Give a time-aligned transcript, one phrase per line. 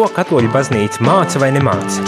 [0.00, 2.00] Ko katoļu baznīca māca vai nemāca?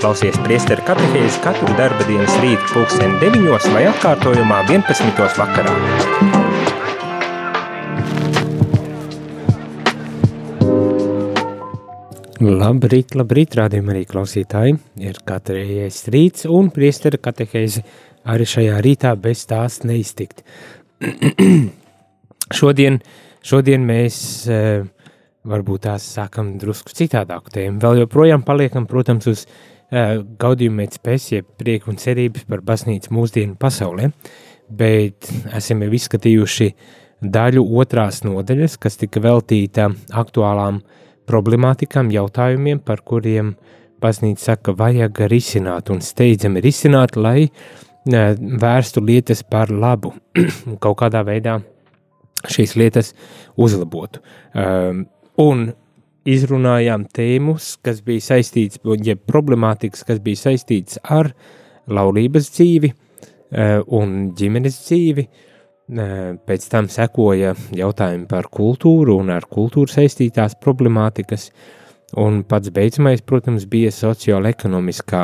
[0.00, 5.20] Klausies priesteru katehēzi katru darba dienas rītu pulksteni 9 vai atkārtojumā 11.
[5.36, 5.74] vakarā.
[12.40, 14.80] Labrīt, labrīt, rādījumā arī klausītāji.
[15.04, 17.84] Ir katreiz rīts un priesteru katehēzi
[18.24, 20.46] arī šajā rītā bez tās neiztikt.
[22.62, 23.02] šodien,
[23.44, 24.88] šodien mēs uh,
[25.48, 27.80] varbūt tās sākam drusku citādāku tēmu.
[27.82, 33.58] Vēl joprojām paliekam, protams, uz uh, gaudījuma spējas, jeb prieku un cerības par baznīcu mūsdienu
[33.60, 34.12] pasaulē,
[34.68, 36.70] bet esam jau izskatījuši
[37.24, 40.82] daļu otrās nodaļas, kas tika veltīta aktuālām
[41.28, 43.56] problemātikām, jautājumiem, par kuriem
[44.00, 47.88] baznīca saka, vajag risināt un steidzami risināt, lai uh,
[48.38, 50.14] vērstu lietas par labu,
[50.82, 51.58] kaut kādā veidā
[52.48, 53.14] šīs lietas
[53.58, 54.22] uzlabotu.
[54.54, 55.06] Um,
[55.38, 55.68] un
[56.28, 61.32] izrunājām tēmus, kas bija saistīts, jeb problemātikas, kas bija saistīts ar
[61.88, 65.28] laulības dzīvi uh, un ģimenes dzīvi.
[65.88, 71.48] Uh, pēc tam sekoja jautājumi par kultūru un ar kultūru saistītās problemātikas,
[72.20, 75.22] un pats beidzamais, protams, bija sociāla-ekonomiskā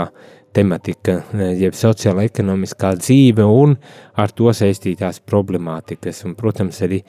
[0.57, 3.77] tematika, uh, jeb sociāla-ekonomiskā dzīve un
[4.17, 7.03] ar to saistītās problemātikas, un, protams, arī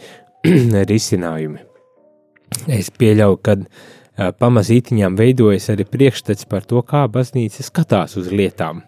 [0.92, 1.75] risinājumi.
[2.72, 8.84] Es pieļauju, ka uh, pamazītiņām veidojas arī priekšstats par to, kā baznīca skatās uz lietām.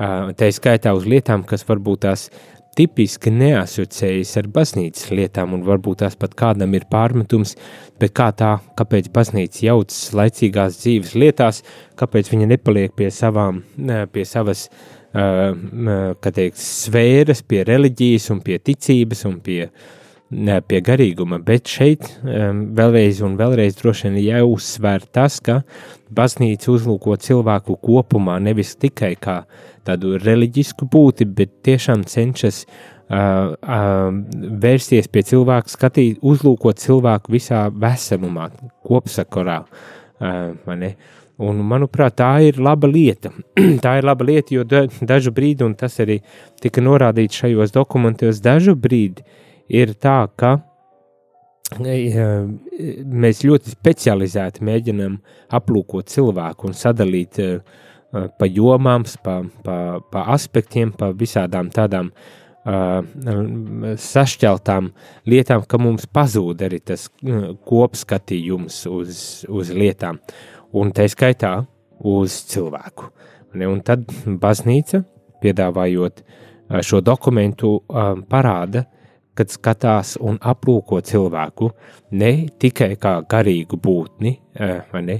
[0.00, 2.28] Uh, tā ir skaitā uz lietām, kas varbūt tās
[2.78, 7.56] tipiski neasociējas ar baznīcas lietām, un varbūt tās pat kādam ir pārmetums,
[8.00, 11.64] bet kā tā, kāpēc baznīca jaucas laicīgās dzīves lietās,
[11.98, 13.64] kāpēc viņa nepaliek pie savām,
[14.14, 14.68] pie savas,
[15.10, 19.88] kā teikt, sfēras, pie reliģijas un pie ticības un pie uh,
[20.30, 25.60] pie garīguma, bet šeit um, vēlreiz un vēlreiz droši vien jāuzsver tas, ka
[26.14, 29.42] baznīca uzlūko cilvēku kopumā nevis tikai kā
[29.86, 34.14] tādu reliģisku būti, bet tiešām cenšas uh, uh,
[34.62, 38.52] vērsties pie cilvēka, skatīt, uzlūkot cilvēku visā veselumā,
[38.86, 40.92] kopsakarā, uh,
[41.40, 43.30] Un, manuprāt, tā ir laba lieta.
[43.80, 46.18] tā ir laba lieta, jo dažu brīdi, un tas arī
[46.60, 49.38] tika norādīts šajos dokumentos, dažu brīdi uh,
[49.70, 50.56] ir tā, ka
[51.78, 52.26] e,
[53.06, 55.16] mēs ļoti specializēti mēģinām
[55.56, 57.48] aplūkot cilvēku un sadalīt e,
[58.10, 59.78] pa jomām, pa, pa,
[60.10, 63.04] pa aspektiem, pa visādām tādām uh,
[64.02, 64.88] sašķeltām
[65.30, 67.06] lietām, ka mums pazūd arī tas
[67.70, 70.18] kopskatījums uz, uz lietām,
[70.74, 71.52] un tā skaitā
[72.02, 73.12] uz cilvēku.
[73.54, 75.04] Un tad baznīca,
[75.38, 76.24] piedāvājot
[76.86, 77.76] šo dokumentu,
[78.26, 78.99] parāda, uh,
[79.40, 81.70] kad skatās un aplūko cilvēku
[82.20, 84.34] ne tikai kā garīgu būtni,
[85.00, 85.18] ne,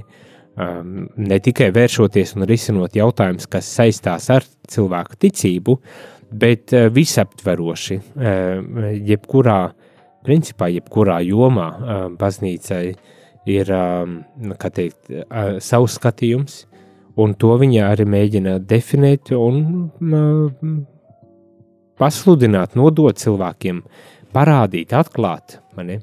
[1.17, 5.77] ne tikai vēršoties un risinot jautājumus, kas saistās ar cilvēku ticību,
[6.31, 7.97] bet visaptveroši,
[9.09, 9.59] jebkurā,
[10.25, 11.69] principā, jebkurā jomā
[12.19, 12.83] baznīcai
[13.51, 13.73] ir,
[14.61, 15.11] teikt,
[15.65, 16.61] savs skatījums,
[17.19, 19.63] un to viņa arī mēģina definēt un
[22.01, 23.83] pasludināt, nodot cilvēkiem,
[24.33, 25.59] parādīt, atklāt.
[25.77, 26.01] Mani.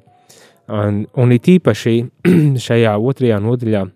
[0.69, 1.95] Un, un it īpaši
[2.67, 3.87] šajā otrajā nodaļā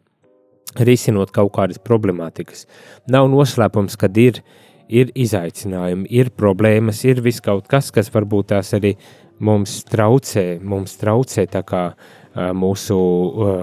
[0.89, 2.65] risinot kaut kādas problemātikas.
[3.13, 4.41] Nav noslēpums, kad ir,
[4.89, 8.95] ir izaicinājumi, ir problēmas, ir viss kaut kas, kas varbūt tās arī
[9.43, 11.85] mums traucē, mums traucē tā kā
[12.57, 12.97] mūsu,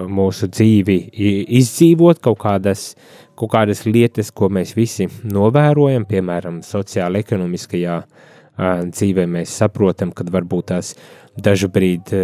[0.06, 0.98] mūsu dzīvi
[1.58, 2.92] izdzīvot kaut kādas,
[3.34, 8.28] kaut kādas lietas, ko mēs visi novērojam, piemēram, sociāla ekonomiskajā uh,
[8.60, 10.92] dzīvē mēs saprotam, kad varbūt tās
[11.40, 12.20] dažu brīdi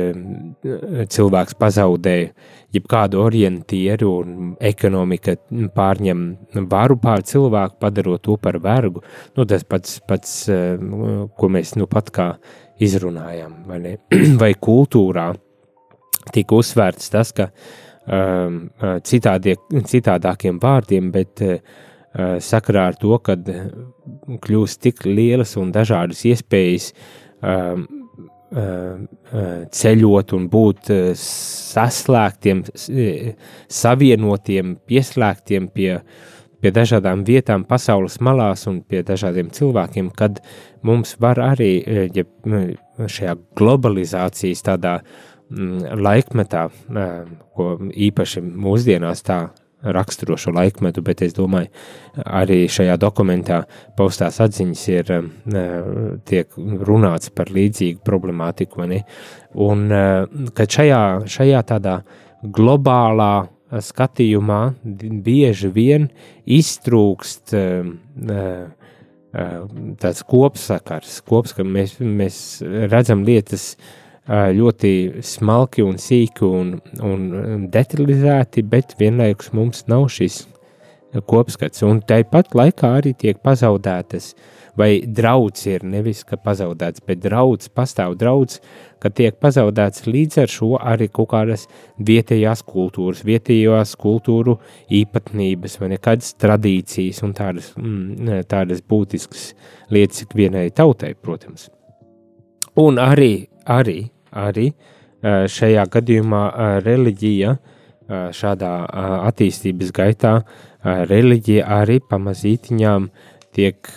[1.12, 2.16] cilvēks pazaudē
[2.74, 5.36] jebkādu orientieru un ekonomika
[5.76, 6.26] pārņem
[6.68, 9.02] varu pār cilvēku, padarot to par vergu.
[9.36, 10.36] Nu, tas pats, pats,
[11.38, 12.28] ko mēs nu pat kā
[12.82, 13.96] izrunājam, vai, ne?
[14.42, 15.30] vai kultūrā
[16.34, 17.48] tika uzsvērts tas, ka
[18.10, 18.66] um,
[19.06, 19.56] citādie,
[19.86, 21.84] citādākiem vārdiem, bet uh,
[22.16, 23.68] sakarā ar to, ka eh,
[24.42, 26.92] kļūst tik lielas un dažādas iespējas
[27.42, 27.86] um,
[29.76, 32.60] ceļot un būt saslēgtiem,
[33.74, 35.88] savienotiem, pieslēgtiem pie,
[36.62, 40.38] pie dažādām vietām pasaules malās un pie dažādiem cilvēkiem, kad
[40.86, 41.72] mums var arī
[42.14, 42.24] ja
[43.02, 44.94] šajā globalizācijas tādā
[45.50, 46.68] mm, laikmetā,
[47.58, 49.40] ko īpaši mūsdienās tā
[49.82, 51.68] raksturo šo laikmetu, bet es domāju,
[52.24, 53.62] arī šajā dokumentā
[53.96, 55.74] paustās atziņas ir, eh,
[56.24, 58.86] tiek runāts par līdzīgu problemātiku,
[59.54, 62.00] un eh, ka šajā, šajā tādā
[62.42, 64.74] globālā skatījumā
[65.24, 66.10] bieži vien
[66.46, 67.54] iztrūkst
[70.00, 72.38] tāds kopsakars, kops, ka mēs, mēs
[72.92, 73.74] redzam lietas
[74.26, 80.42] ļoti smalki un sīki un, un detalizēti, bet vienlaikus mums nav šis
[81.26, 81.84] kopskats.
[81.86, 84.34] Un tāpat laikā arī tiek pazaudētas,
[84.76, 88.58] vai draudz ir nevis, ka pazaudēts, bet draudz, pastāv draudz,
[89.00, 91.66] ka tiek pazaudēts līdz ar šo arī kaut kādas
[92.02, 94.58] vietējās kultūras, vietējās kultūru
[94.92, 99.52] īpatnības vai nekādas tradīcijas un tādas, mm, tādas būtiskas
[99.94, 101.70] lietas ikvienai tautai, protams.
[102.76, 104.02] Un arī, arī,
[104.44, 104.70] arī
[105.50, 106.42] šajā gadījumā
[106.84, 107.56] reliģija
[108.36, 108.72] šādā
[109.26, 110.34] attīstības gaitā
[111.10, 113.08] reliģija arī pamazītiņām
[113.56, 113.90] tiek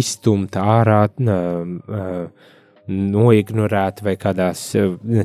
[0.00, 1.02] izstumta ārā,
[2.86, 4.68] noignorēta vai kādās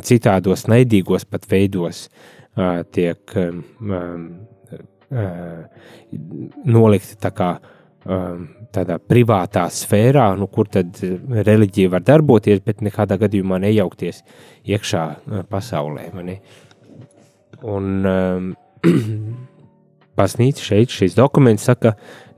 [0.10, 2.08] citādos naidīgos pat veidos
[2.94, 3.36] tiek
[6.66, 7.52] nolikta tā kā
[8.01, 10.98] tādā privātā sfērā, nu, kur tad
[11.48, 14.24] reliģija var darboties, bet nekādā gadījumā nejaukties
[14.65, 15.06] iekšā
[15.51, 16.09] pasaulē.
[17.62, 18.51] Un um,
[20.18, 21.94] Baznīca šeit, šis dokuments saka,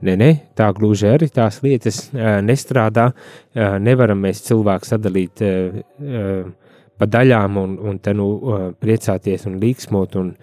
[0.06, 3.08] ne, ne, tā gluži arī tās lietas uh, nestrādā.
[3.10, 9.48] Uh, nevaram mēs cilvēku sadalīt uh, uh, pa daļām un, un te nu uh, priecāties
[9.50, 10.34] un līksmot un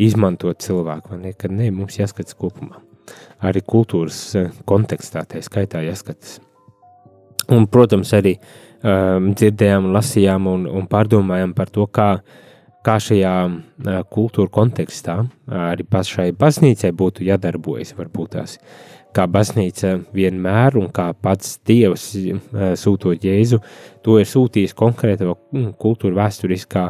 [0.00, 1.20] izmantot cilvēku.
[1.20, 2.82] Ne, kad ne, mums jāskatās kopumā.
[3.46, 6.38] Arī kultūras uh, kontekstā tā skaitā jāskatās.
[7.50, 12.38] Un, protams, arī um, dzirdējām, lasījām un, un pārdomājām par to, kā uh,
[12.86, 13.34] kā šajā
[14.12, 15.18] kultūra kontekstā
[15.70, 18.56] arī pašai baznīcai būtu jādarbojas, varbūt tās.
[19.10, 22.12] Kā baznīca vienmēr un kā pats Dievs
[22.78, 23.58] sūtot Jēzu,
[24.06, 25.34] to ir sūtījis konkrētā
[25.82, 26.84] kultūra vēsturiskā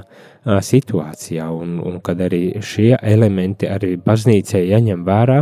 [0.69, 5.41] situācijā, un, un kad arī šie elementi arī baznīcai jāņem vērā,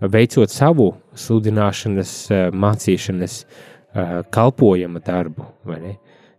[0.00, 2.14] veicot savu sludināšanas,
[2.56, 3.44] mācīšanas,
[4.30, 5.94] kalpojama darbu, vai ne?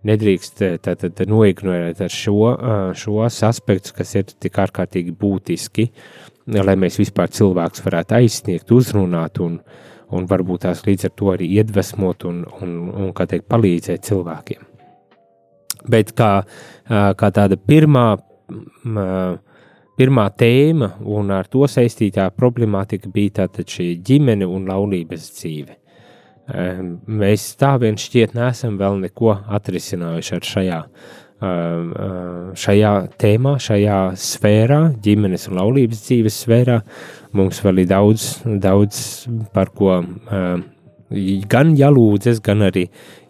[0.08, 5.88] nedrīkst eh, tātad noignorēt šo, eh, šos aspektus, kas ir tik ārkārtīgi būtiski,
[6.52, 9.60] lai mēs vispār cilvēks varētu aizsniegt, uzrunāt un,
[10.12, 14.68] un varbūt tās līdz ar to arī iedvesmot un, un, un kā teikt, palīdzēt cilvēkiem.
[15.92, 18.08] Bet kā, eh, kā tāda pirmā,
[20.02, 25.78] pirmā tēma un ar to saistītā problemātika bija tātad šī ģimene un laulības dzīve.
[27.22, 30.80] Mēs tā vien šķiet nesam vēl neko atrisinājuši ar šajā,
[32.64, 36.82] šajā tēmā, šajā sfērā, ģimenes un laulības dzīves sfērā.
[37.38, 38.28] Mums vēl ir daudz,
[38.66, 39.06] daudz
[39.54, 40.02] par ko
[41.52, 42.88] gan jālūdzas, gan arī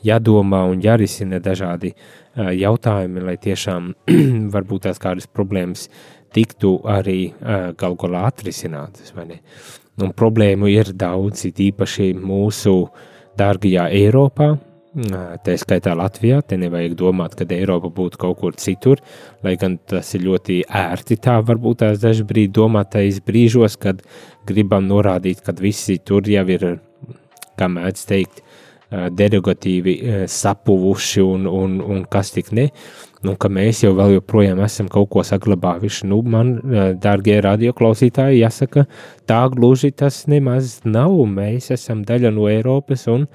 [0.08, 1.92] jādomā un jārisina dažādi
[2.38, 3.92] jautājumi, lai tiešām
[4.56, 5.90] varbūt tās kādas problēmas
[6.36, 7.34] tiktu arī
[7.78, 9.14] galu galā atrisinātas.
[10.02, 12.76] Un problēmu ir daudz, it īpaši mūsu
[13.38, 14.54] dārgajā Eiropā,
[15.46, 16.42] tā skaitā Latvijā.
[16.44, 19.02] Te nevajag domāt, ka Eiropa būtu kaut kur citur,
[19.44, 21.20] lai gan tas ir ļoti ērti.
[21.22, 24.02] Tā varbūt tās daži brīdi domātais brīžos, kad
[24.48, 26.68] gribam norādīt, ka visi tur jau ir,
[27.60, 28.42] kā mēdz teikt,
[28.92, 29.96] derogatīvi
[30.28, 32.68] sapuvuši un, un, un kas tik ne.
[32.72, 36.08] Uh, nu, ka mēs jau vēl joprojām esam kaut ko saglabājuši.
[36.10, 36.54] Nu, man,
[37.02, 38.86] dārgie radioklausītāji, jāsaka,
[39.30, 41.14] tā gluži tas nemaz nav.
[41.30, 43.28] Mēs esam daļa no Eiropas, un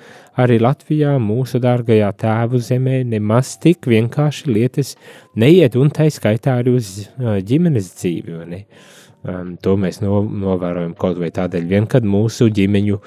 [0.43, 4.95] arī Latvijā, mūsu dārgajā tēvu zemē, nemaz tik vienkārši lietas
[5.39, 6.93] neiet, un tā skaitā arī uz
[7.47, 8.63] ģimenes dzīvi.
[9.27, 12.99] Um, to mēs no, novērojam kaut vai tādēļ, vien, kad mūsu ģimeņu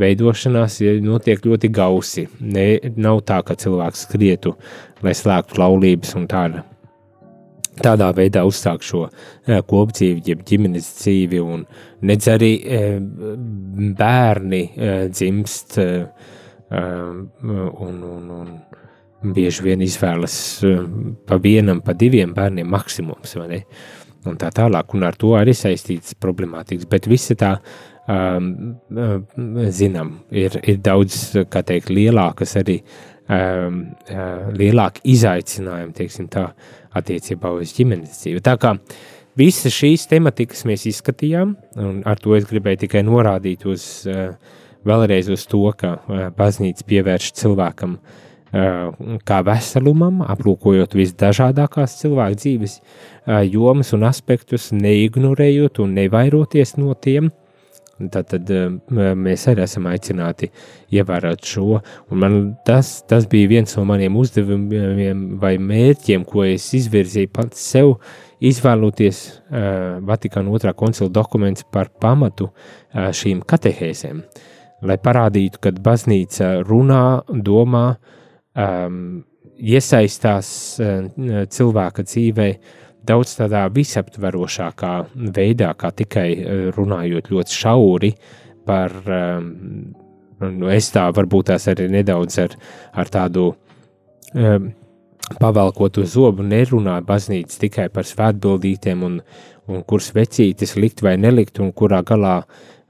[0.00, 2.24] veidošanās notiek ļoti gausi.
[2.40, 4.54] Ne, nav tā, ka cilvēks skrietu,
[5.04, 6.62] lai slēgtu laulības un tāda.
[7.76, 11.66] Tādā veidā uzsāk šo e, kopdzīvi, jeb ģimenes dzīvi, un
[12.08, 12.80] nedz arī e,
[13.98, 15.86] bērni e, dzimst e,
[16.72, 16.82] e
[17.52, 20.72] un, un, un bieži vien izvēlas e,
[21.28, 23.62] pa vienam, pa diviem bērniem maksimums, vai ne?
[24.30, 27.56] Un tā tālāk, un ar to arī saistīts problemātikas, bet visi tā,
[28.10, 28.48] um,
[28.90, 31.18] um, zinām, ir, ir daudz,
[31.52, 32.80] kā teikt, lielākas arī,
[33.28, 36.48] um, uh, lielāki izaicinājumi, teiksim tā,
[36.96, 38.44] attiecībā uz ģimenes dzīvi.
[38.44, 38.76] Tā kā
[39.36, 44.36] visas šīs tematikas mēs izskatījām, un ar to es gribēju tikai norādīt uz, uh,
[44.86, 48.22] vēlreiz uz to, ka uh, baznīca pievērš cilvēkam uh,
[49.26, 52.76] kā veselumam, aplūkojot visdažādākās cilvēku dzīves
[53.50, 57.32] jomas un aspektus, neignorējot un nevairoties no tiem,
[57.96, 58.50] Tad, tad
[58.92, 60.50] mēs arī esam aicināti
[60.92, 61.78] ievērot šo.
[62.12, 62.34] Un man
[62.68, 67.94] tas, tas bija viens no maniem uzdevumiem vai mērķiem, ko es izvirzīju pats sev,
[68.44, 74.20] izvēloties uh, Vatikāna otrā koncila dokuments par pamatu uh, šīm katehēzēm,
[74.84, 77.86] lai parādītu, ka baznīca runā, domā,
[78.56, 79.22] um,
[79.56, 80.48] iesaistās
[80.80, 81.06] uh,
[81.52, 84.92] cilvēka dzīvē, uh, daudz tādā visaptverošākā
[85.36, 88.12] veidā, kā tikai eh, runājot ļoti šauri
[88.66, 89.50] par, ehm,
[90.42, 92.56] nu, es tā varbūt tās arī nedaudz ar,
[92.98, 93.44] ar tādu
[94.34, 94.66] um,
[95.38, 99.20] pavelkotu zobu nerunāju baznīca tikai par svētbildītēm un,
[99.70, 102.40] un kuras vecītes likt vai nelikt un kurā galā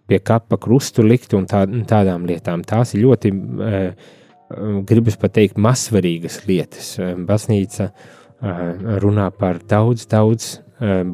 [0.08, 2.64] pie kapa krustu likt un tā, tādām lietām.
[2.64, 4.16] Tās ir ļoti, uh,
[4.86, 6.94] gribas pateikt, mazsvarīgas lietas.
[7.26, 8.16] Baznīca uh,
[9.02, 10.56] runā par daudz, daudz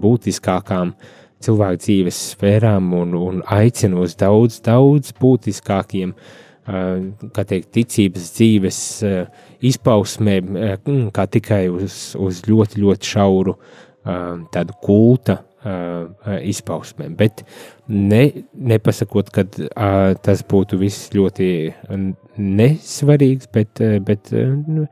[0.03, 0.95] būtiskākām
[1.43, 6.15] cilvēku dzīves sfērām un, un aicina uz daudz, daudz būtiskākiem
[6.63, 8.81] kā teikt, ticības dzīves
[9.67, 10.59] izpausmēm,
[11.15, 13.57] kā tikai uz, uz ļoti, ļoti šauru
[14.55, 17.15] tādu kulta izpausmēm.
[17.19, 17.45] Bet
[17.89, 19.45] ne, nepasakot, ka
[20.25, 21.49] tas būtu viss ļoti
[22.39, 24.87] nesvarīgs, bet, bet nu,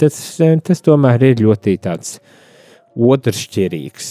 [0.00, 0.18] tas,
[0.66, 2.18] tas tomēr ir ļoti tāds
[2.92, 4.08] otršķirīgs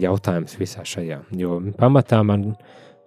[0.00, 2.54] jautājums visā šajā, jo pamatā man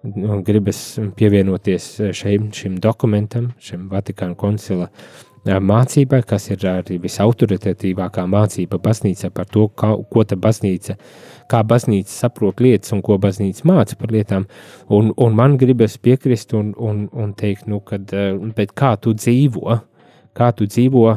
[0.06, 4.90] nu, gribas pievienoties šeim, šim dokumentam, šim Vatikāna koncila
[5.46, 10.96] mācībai, kas ir arī visautoritatīvākā mācība baznīca par to, ko ta baznīca,
[11.50, 14.46] kā baznīca saprot lietas un ko baznīca māca par lietām,
[14.92, 19.80] un, un man gribas piekrist un, un, un teikt, nu, kad, eh, kā tu dzīvo,
[20.36, 21.08] kā tu dzīvo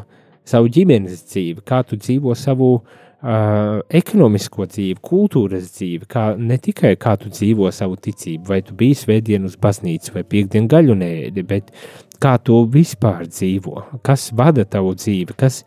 [0.49, 6.95] savu ģimenes dzīvi, kā tu dzīvo savu uh, ekonomisko dzīvi, kultūras dzīvi, kā, ne tikai
[7.01, 11.45] kā tu dzīvo savu ticību, vai tu biji svētdien uz baznīcu vai piekdien gaļu nēdi,
[11.47, 11.73] bet
[12.21, 15.63] kā tu vispār dzīvo, kas vada tavu dzīvi, kas,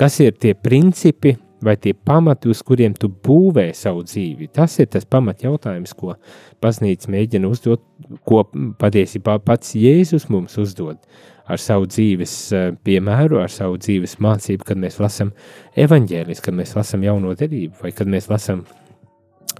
[0.00, 4.50] kas ir tie principi vai tie pamati, uz kuriem tu būvē savu dzīvi.
[4.54, 6.16] Tas ir tas pamat jautājums, ko
[6.62, 7.84] baznīca mēģina uzdot,
[8.28, 8.44] ko
[8.80, 10.98] patiesībā pats Jēzus mums uzdod.
[10.98, 15.32] Uh, ar savu dzīves eh, piemēru, ar savu dzīves mācību, kad mēs lasām
[15.78, 18.64] evaņģēlis, kad mēs lasām jauno derību vai kad mēs lasām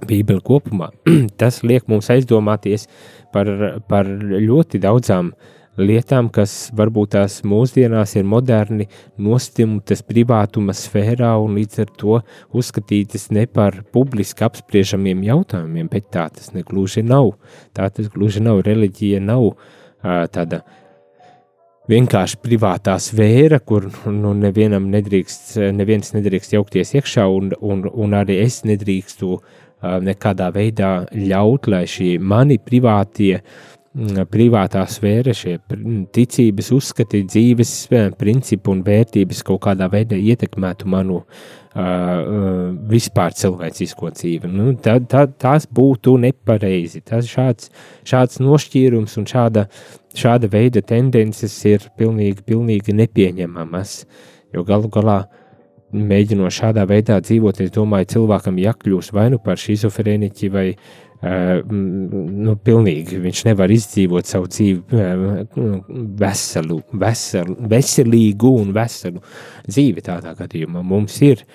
[0.03, 0.89] Bībeli kopumā.
[1.41, 2.87] Tas liek mums aizdomāties
[3.35, 3.49] par,
[3.87, 5.33] par ļoti daudzām
[5.77, 8.87] lietām, kas varbūt tās mūsdienās ir moderni
[9.17, 12.19] nostimtas privātuma sfērā un līdz ar to
[12.53, 17.33] uzskatītas ne par publiski apspriežamiem jautājumiem, bet tā tas negluži nav.
[17.73, 18.61] Tā tas gluži nav.
[18.67, 19.57] Reliģija nav uh,
[20.33, 20.79] tāda uh,
[21.91, 28.39] vienkārši privātā sfēra, kur nu, nevienam nedrīkst, neviens nedrīkst jaukties iekšā, un, un, un arī
[28.43, 33.41] es nedrīkstu uh, nekādā veidā ļaut, lai šie mani privātie,
[33.93, 35.59] privātā sfēra, šie
[36.13, 37.73] ticības uzskati, dzīves
[38.17, 44.49] principi un vērtības kaut kādā veidā ietekmētu manu uh, vispār cilvēcisko dzīvi.
[44.49, 47.03] Nu, tā, tā, tas būtu nepareizi.
[47.05, 47.69] Tas šāds,
[48.09, 49.67] šāds nošķīrums un šāda
[50.17, 53.95] šāda veida tendences ir pilnīgi, pilnīgi nepieņemamas,
[54.53, 55.23] jo galu galā
[55.93, 62.55] mēģinot šādā veidā dzīvot, es domāju, cilvēkam jākļūst vai nu par šizofrēniķi vai uh, nu,
[62.59, 65.77] pilnīgi viņš nevar izdzīvot savu dzīvi uh,
[66.19, 69.23] veselu, veselu, veselīgu un veselu
[69.69, 70.83] dzīvi tādā gadījumā.
[70.83, 71.45] Mums ir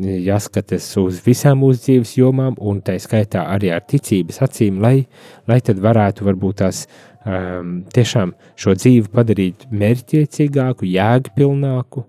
[0.00, 5.04] jāskatās uz visām mūsu dzīves jomām, un tā skaitā arī ar ticības acīm, lai,
[5.46, 6.86] lai tad varētu varbūt tās
[7.26, 12.06] um, tiešām šo dzīvi padarīt mērķiecīgāku, jēgpilnāku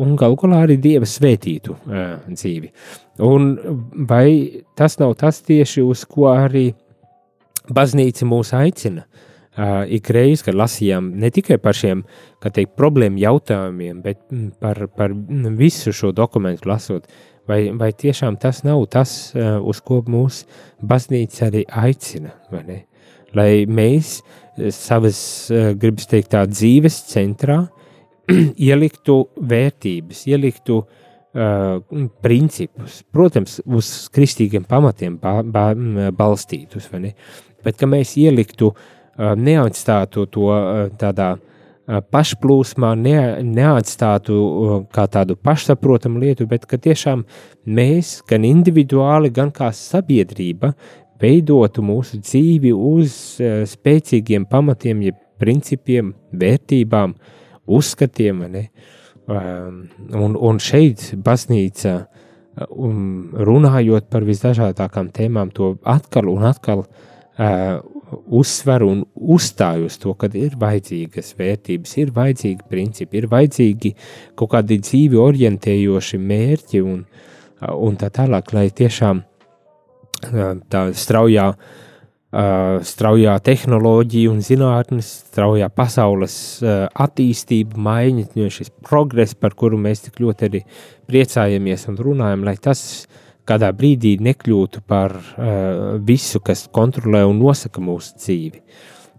[0.00, 2.72] un galu galā arī dieva svētītu uh, dzīvi.
[3.26, 3.54] Un
[4.08, 6.70] vai tas nav tas tieši uz ko arī
[7.68, 9.06] baznīca mūs aicina?
[9.56, 12.02] Uh, ik reiz, kad lasījām ne tikai par šiem
[12.44, 15.14] teikt, problēmu jautājumiem, bet mm, par, par
[15.56, 17.08] visu šo dokumentu lasot,
[17.48, 20.44] vai, vai tiešām tas nav tas, uh, uz ko mūsu
[20.84, 22.36] baznīca arī aicina?
[23.36, 25.18] lai mēs eh, savas,
[25.50, 27.64] eh, gribas teikt, tā dzīves centrā
[28.68, 31.80] ieliktu vērtības, ieliktu uh,
[32.24, 35.68] principus, protams, uz kristīgiem pamatiem ba ba
[36.12, 36.90] balstītus?
[37.64, 38.96] Bet ka mēs ieliktu, uh,
[39.38, 46.78] neatstātu to uh, tādā uh, pašplūsmā, ne, neatstātu uh, kā tādu pašsaprotamu lietu, bet ka
[46.82, 47.24] tiešām
[47.66, 50.74] mēs, gan individuāli, gan kā sabiedrība,
[51.22, 57.14] veidotu mūsu dzīvi uz uh, spēcīgiem pamatiem, jeb principiem, vērtībām,
[57.66, 58.44] uzskatiem.
[59.26, 59.82] Um,
[60.14, 61.96] un, un šeit baznīca,
[62.70, 67.80] um, runājot par visdažādākām tēmām, to atkal un atkal uh,
[68.26, 73.94] uzsver un uzstāj uz to, ka ir vajadzīgas vērtības, ir vajadzīgi principi, ir vajadzīgi
[74.38, 77.02] kaut kādi dzīvi orientējoši mērķi un,
[77.66, 79.24] un tā tālāk, lai tiešām
[80.70, 81.50] tā straujā,
[82.30, 90.48] straujā tehnoloģija un zinātnes, straujā pasaules attīstība, maiņa, šis progress, par kuru mēs tik ļoti
[90.48, 90.64] arī
[91.06, 92.82] priecājamies un runājam, lai tas
[93.46, 98.62] kādā brīdī nekļūtu par uh, visu, kas kontrolē un nosaka mūsu dzīvi.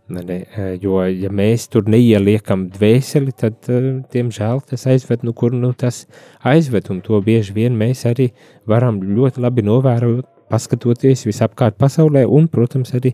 [0.07, 0.37] Ne,
[0.79, 6.05] jo, ja mēs tur neieliekam dvēseli, tad, uh, diemžēl, tas aizved, nu, kur nu, tas
[6.47, 8.31] aizved, un to bieži vien mēs arī
[8.67, 13.13] varam ļoti labi novērot, paskatoties visapkārt pasaulē, un, protams, arī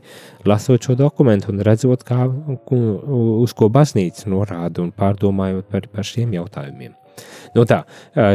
[0.50, 2.26] lasot šo dokumentu un redzot, kā,
[3.44, 6.94] uz ko baznīca norāda un pārdomājot par, par šiem jautājumiem.
[7.54, 7.84] Nu tā,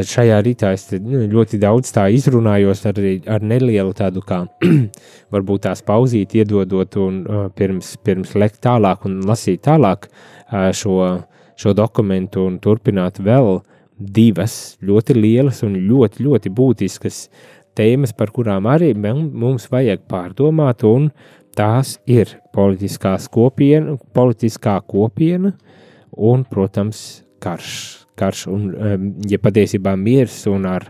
[0.07, 3.01] šajā rītā es nu, ļoti daudz tā izrunājos ar,
[3.35, 4.45] ar nelielu tādu kā
[5.35, 7.25] varbūt tās pauzīt, iedodot un
[7.59, 10.07] pirms, pirms lekt tālāk un lasīt tālāk
[10.79, 11.01] šo,
[11.59, 13.59] šo dokumentu un turpināt vēl
[13.99, 17.25] divas ļoti lielas un ļoti, ļoti būtiskas
[17.79, 21.13] tēmas, par kurām arī mums vajag pārdomāt, un
[21.57, 22.35] tās ir
[23.31, 25.55] kopiena, politiskā kopiena
[26.13, 28.67] un, protams, karš karš, un,
[29.31, 30.89] ja patiesībā miers un ar,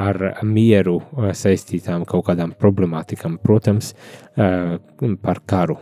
[0.00, 3.92] ar mieru eh, saistītām kaut kādām problemātikām, protams,
[4.36, 4.74] eh,
[5.22, 5.78] par karu.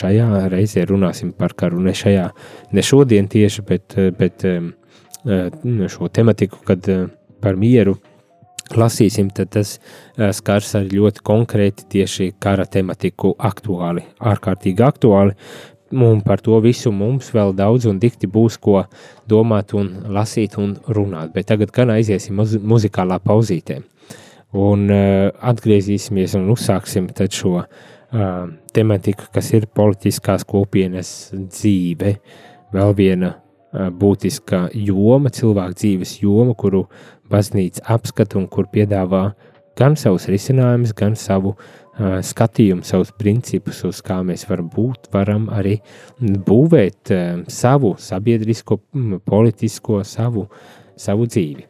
[0.00, 2.28] Šajā reizē runāsim par karu, ne šajā,
[2.72, 4.44] ne šodien tieši, bet, bet
[5.92, 6.86] šo tematiku, kad
[7.42, 7.96] par mieru
[8.76, 9.76] lasīsim, tad tas
[10.36, 15.36] skars arī ļoti konkrēti tieši kara tematiku aktuāli, ārkārtīgi aktuāli,
[15.92, 18.82] un par to visu mums vēl daudz un dikti būs ko
[19.28, 21.32] domāt un lasīt un runāt.
[21.32, 23.80] Bet tagad gan aiziesim muz muzikālā pauzītē.
[24.58, 27.66] Un uh, atgriezīsimies un uzsāksim šo uh,
[28.72, 32.16] tematiku, kas ir politiskās kopienas dzīve.
[32.72, 33.34] Vēl viena
[33.72, 36.86] būtiska joma, cilvēku dzīves joma, kuru
[37.30, 39.30] baznīca apskata un kur piedāvā
[39.78, 45.48] gan savus risinājumus, gan savu uh, skatījumu, savus principus, uz kā mēs varam būt, varam
[45.54, 45.78] arī
[46.20, 47.12] būvēt
[47.50, 48.78] savu sabiedrisko,
[49.26, 50.46] politisko, savu,
[50.96, 51.66] savu dzīvi.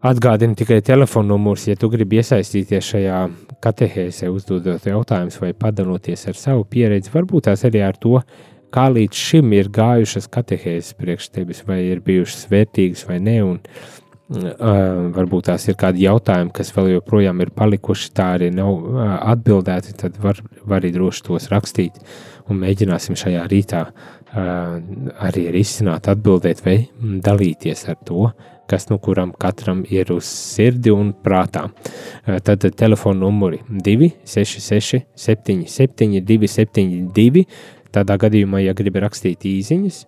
[0.00, 3.18] Atgādini tikai telefona numurs, ja tu gribi iesaistīties šajā
[3.60, 8.22] katehēzē, uzdodot jautājumus vai padaloties ar savu pieredzi, varbūt tās arī ar to,
[8.72, 13.60] kā līdz šim ir gājušas katehēzes priekš tevis, vai ir bijušas vērtīgas vai ne, un
[14.30, 19.00] varbūt tās ir kādi jautājumi, kas vēl joprojām ir palikuši, tā arī nav
[19.32, 21.98] atbildēti, tad var, var arī droši tos rakstīt
[22.50, 23.84] un mēģināsim šajā rītā
[24.30, 28.30] arī risināt, atbildēt vai dalīties ar to,
[28.70, 31.64] kas nu kuram katram ir uz sirdi un prātā.
[32.46, 37.46] Tad telefona numuri 266 77 272
[37.90, 40.04] Tādā gadījumā, ja gribi rakstīt īsiņas,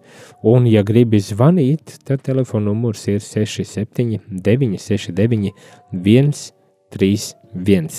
[0.46, 5.50] un, ja gribi zvanīt, tad telefona numurs ir 67, 969,
[5.90, 7.90] 131.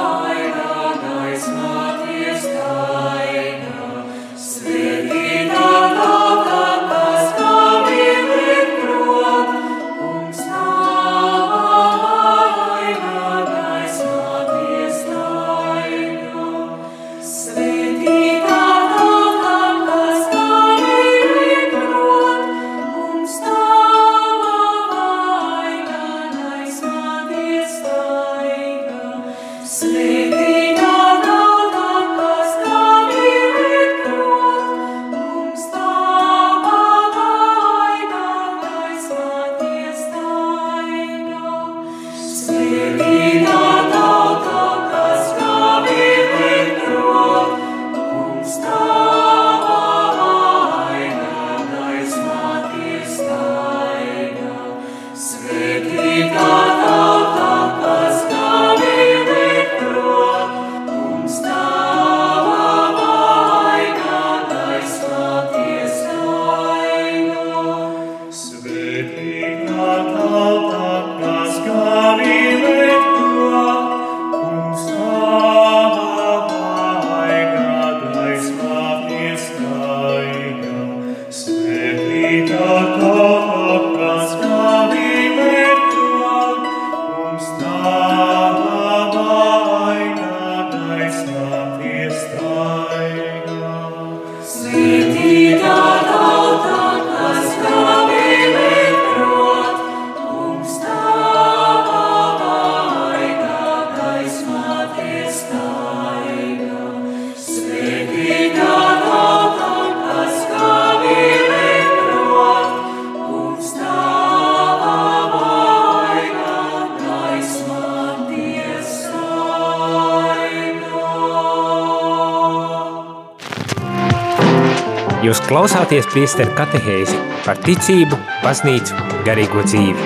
[125.51, 128.95] Klausāties priesteru katehēzi par ticību, baznīcu,
[129.27, 129.99] garīgo dzīvi.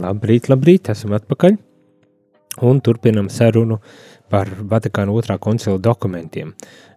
[0.00, 1.58] Labrīt, labrīt, esam atpakaļ
[2.70, 3.76] un turpinam sarunu
[4.32, 6.54] par Vatikāna otrā koncila dokumentiem.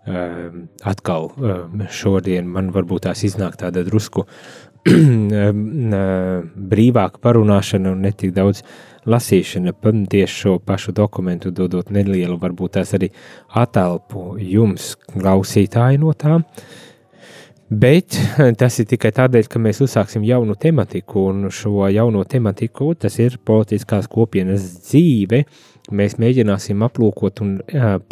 [0.08, 4.24] Uh, atkal uh, šodien man varbūt tās iznāk tāda drusku
[6.72, 8.64] brīvāka parunāšana un netik daudz
[9.10, 9.74] lasīšana
[10.10, 13.10] tieši šo pašu dokumentu, dodot nelielu, varbūt tās arī
[13.50, 16.46] atelpu jums, klausītāji no tām.
[17.70, 18.18] Bet
[18.62, 23.40] tas ir tikai tādēļ, ka mēs uzsāksim jaunu tematiku, un šo jauno tematiku, tas ir
[23.46, 25.44] politiskās kopienas dzīve,
[25.92, 27.58] mēs mēģināsim aplūkot un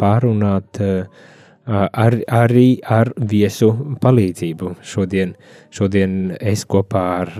[0.00, 1.30] pārunāt uh,
[1.66, 3.70] ar, arī ar viesu
[4.02, 4.72] palīdzību.
[4.86, 5.34] Šodien,
[5.74, 7.32] šodien es kopā ar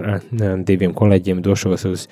[0.66, 2.06] diviem kolēģiem došos uz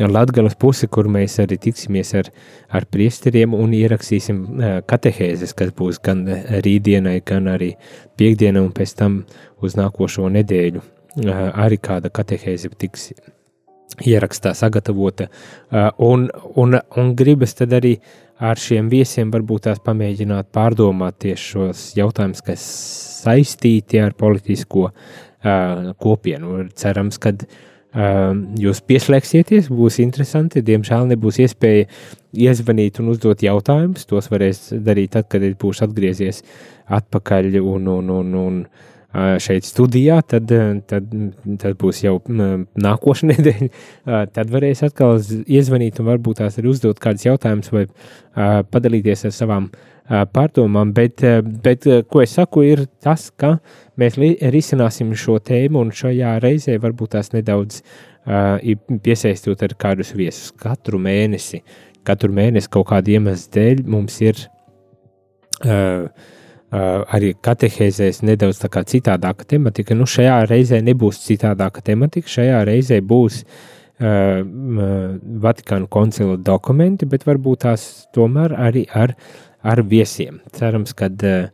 [0.00, 2.30] Latgales pusi, kur mēs arī tiksimies ar,
[2.72, 4.44] ar priesteriem un ierakstīsim
[4.88, 6.24] katehēzes, kas būs gan
[6.64, 7.74] rītdienai, gan arī
[8.16, 9.20] piekdienai un pēc tam
[9.60, 10.82] uz nākošo nedēļu.
[11.20, 13.10] Arī kāda katehēze tiks
[14.06, 15.26] ierakstā sagatavota,
[15.98, 17.96] un, un, un gribas tad arī
[18.40, 22.64] ar šiem viesiem varbūt tās pamēģināt pārdomāt tieši šos jautājumus, kas
[23.20, 26.64] saistīti ar politisko uh, kopienu.
[26.80, 30.64] Cerams, ka uh, jūs pieslēgsieties, būs interesanti.
[30.64, 31.88] Diemžēl nebūs iespēja
[32.32, 34.08] iezvanīt un uzdot jautājumus.
[34.08, 36.40] Tos varēs darīt tad, kad būšu atgriezies
[36.90, 38.62] atpakaļ un, un, un, un
[39.12, 40.50] šeit studijā, tad,
[40.86, 41.14] tad,
[41.58, 43.70] tad būs jau nākošais nedēļa.
[44.34, 47.86] Tad varēs atkal iezvanīt un varbūt tās arī uzdot kādus jautājumus vai
[48.70, 49.70] padalīties ar savām
[50.34, 50.94] pārdomām.
[50.94, 51.24] Bet,
[51.64, 53.56] bet ko es saku, ir tas, ka
[53.98, 54.18] mēs
[54.54, 57.82] risināsim šo tēmu un šajā reizē varbūt tās nedaudz
[59.02, 61.64] piesaistot ar kādus viesus katru mēnesi.
[62.06, 64.38] Katru mēnesi kaut kāda iemesla dēļ mums ir
[65.66, 66.06] uh,
[66.70, 69.94] arī katehēzēs nedaudz citādāka tematika.
[69.94, 72.28] Nu, šajā reizē nebūs citādāka tematika.
[72.30, 74.42] Šajā reizē būs uh,
[75.44, 79.16] Vatikāna koncila dokumenti, bet varbūt tās tomēr arī ar,
[79.62, 80.40] ar viesiem.
[80.54, 81.50] Cerams, ka uh,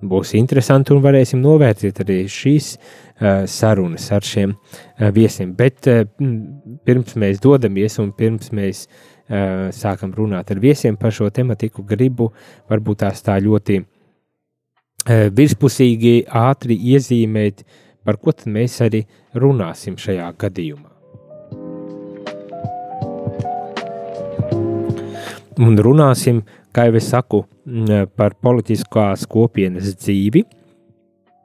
[0.00, 5.52] būs interesanti un varēsim novērtēt arī šīs uh, sarunas ar šiem uh, viesiem.
[5.52, 6.06] Bet uh,
[6.84, 12.30] pirms mēs dodamies un pirms mēs uh, sākam runāt ar viesiem par šo tematiku, gribu
[12.70, 17.64] varbūt tās tā ļoti eh, virspusīgi, ātri iezīmēt,
[18.04, 20.90] par ko tad mēs arī runāsim šajā gadījumā.
[25.64, 26.42] Un runāsim,
[26.74, 30.42] kā jau es saku, mm, par politiskās kopienas dzīvi.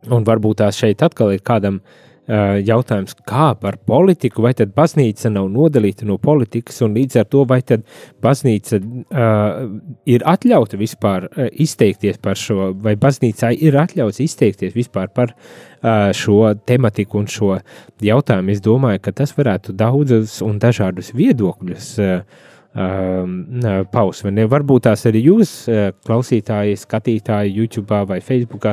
[0.09, 4.73] Un varbūt tās šeit atkal ir kādam uh, Eh, jautājums, kā par politiku, vai tad
[4.75, 7.85] baznīca nav nodalīta no politikas, un līdz ar to vai tad
[8.21, 9.63] baznīca uh,
[10.09, 16.11] ir atļauta vispār uh, izteikties par šo, vai baznīcā ir atļauts izteikties vispār par uh,
[16.13, 17.55] šo tematiku un šo
[18.05, 18.53] jautājumu.
[18.53, 24.21] Es domāju, ka tas varētu daudzus un dažādus viedokļus uh, uh, paus.
[24.23, 28.67] Varbūt tās arī jūs, uh, klausītāji, skatītāji, YouTube vai Facebook,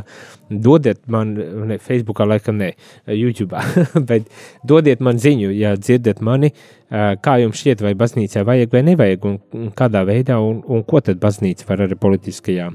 [0.51, 1.35] dodiet man,
[1.71, 2.73] ne Facebook, laikam ne,
[3.07, 3.57] YouTube,
[4.11, 4.29] bet
[4.67, 9.31] dodiet man ziņu, ja dzirdat mani, uh, kā jums šķiet, vai baznīcai vajag vai nevajag,
[9.31, 12.71] un, un kādā veidā, un, un ko tad baznīca var arī politiskajā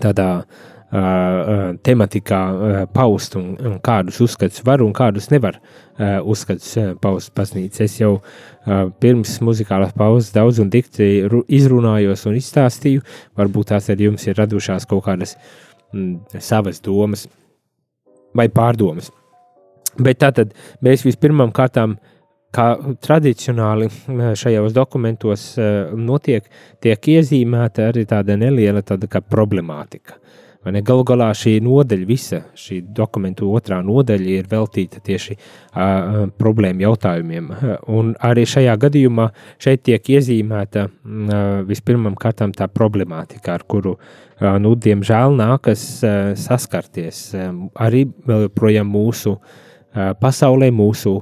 [0.00, 6.20] tādā uh, uh, tematikā uh, paust un, un kādus uzskatus var un kādus nevar uh,
[6.20, 7.86] uzskatus uh, paust baznīca.
[7.86, 11.10] Es jau uh, pirms muzikālās pauzes daudz un dikti
[11.48, 13.04] izrunājos un izstāstīju,
[13.38, 15.36] varbūt tās arī jums ir radušās kaut kādas
[15.92, 17.26] mm, savas domas
[18.36, 19.10] vai pārdomas.
[20.00, 21.98] Bet tātad mēs vispirmām kārtām
[22.52, 22.66] kā
[23.00, 23.88] tradicionāli
[24.36, 25.44] šajos dokumentos
[25.96, 26.44] notiek,
[26.84, 30.18] tiek iezīmēta arī tāda neliela tāda problemātika.
[30.62, 37.48] Galu galā šī nodaļa, visa šī dokumentu otrā nodaļa ir veltīta tieši uh, problēmu jautājumiem.
[37.90, 39.26] Un arī šajā gadījumā
[39.58, 41.32] šeit tiek iezīmēta uh,
[41.66, 48.46] vispirmām kārtām tā problemātika, ar kuru, uh, nu, diemžēl, nākas uh, saskarties um, arī vēl
[48.46, 51.16] joprojām mūsu uh, pasaulē, mūsu,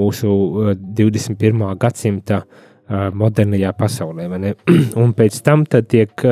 [0.00, 1.62] mūsu uh, 21.
[1.78, 4.26] gadsimta uh, modernajā pasaulē.
[5.02, 6.24] Un pēc tam tiek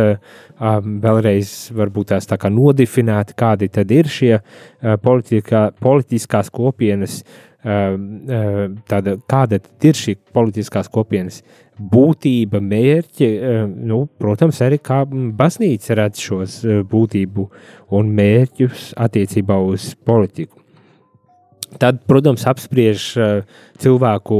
[0.58, 1.52] vēlreiz
[2.08, 4.34] tās tā kā nodefinēti, kādi tad ir šie
[5.02, 7.22] politikā, politiskās kopienas,
[7.62, 11.42] tāda, kāda ir šī politiskās kopienas
[11.78, 13.28] būtība, mērķi,
[13.86, 17.48] nu, protams, arī kā baznīca redz šos būtību
[17.98, 20.58] un mērķus attiecībā uz politiku.
[21.76, 23.40] Tad, protams, apspriež uh,
[23.82, 24.36] cilvēku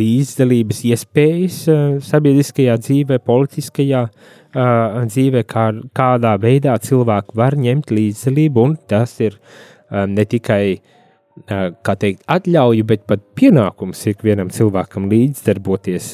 [0.00, 8.66] līdzdalības iespējas uh, sabiedriskajā dzīvē, politiskajā uh, dzīvē, kā, kādā veidā cilvēki var ņemt līdzdalību,
[8.90, 9.38] tas ir
[9.92, 10.80] ne tikai
[11.46, 16.06] teikt, atļauju, bet pat pienākums ikvienam cilvēkam līdzdarboties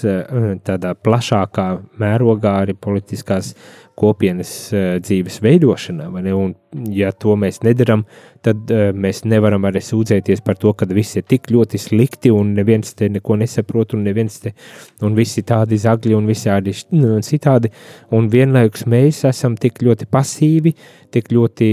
[0.66, 1.66] tādā plašākā
[1.98, 3.52] mērogā arī politiskās
[3.98, 6.08] kopienas uh, dzīves veidošanā.
[6.36, 6.54] Un,
[6.94, 8.04] ja to mēs nedaram,
[8.46, 12.54] tad uh, mēs nevaram arī sūdzēties par to, ka viss ir tik ļoti slikti un
[12.56, 14.54] neviens te neko nesaprot un neviens te
[15.02, 17.72] un visi tādi zagļi un visādi un citādi.
[18.14, 20.74] Un vienlaikus mēs esam tik ļoti pasīvi,
[21.14, 21.72] tik ļoti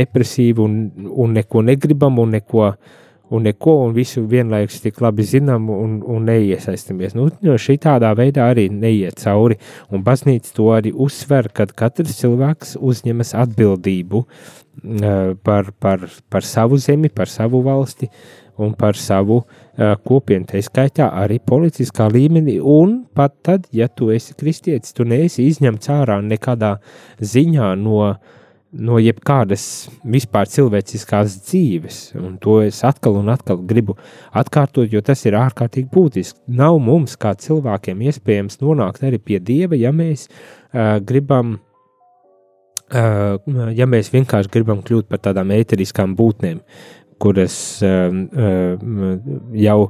[0.00, 0.80] depresīvi un,
[1.10, 2.98] un neko negribam un neko uh,
[3.30, 7.14] un neko, un visu vienlaikus tik labi zinām un, un neiesaistamies.
[7.14, 9.58] Nu, šī tādā veidā arī neiet cauri,
[9.90, 16.80] un baznīca to arī uzsver, kad katrs cilvēks uzņemas atbildību uh, par, par, par savu
[16.82, 18.10] zemi, par savu valsti
[18.60, 24.10] un par savu uh, kopienu, tā skaitā arī politiskā līmenī, un pat tad, ja tu
[24.12, 26.74] esi kristietis, tu neesi izņemts ārā nekādā
[27.22, 28.38] ziņā no uh,
[28.70, 29.64] no jebkādas
[30.06, 33.96] vispār cilvēciskās dzīves, un to es atkal un atkal gribu
[34.36, 36.38] atkārtot, jo tas ir ārkārtīgi būtiski.
[36.60, 41.58] Nav mums, kā cilvēkiem, iespējams nonākt arī pie Dieva, ja mēs uh, gribam,
[42.94, 43.34] uh,
[43.74, 46.62] ja mēs vienkārši gribam kļūt par tādām ēteriskām būtnēm,
[47.20, 48.78] kuras uh, uh,
[49.58, 49.80] jau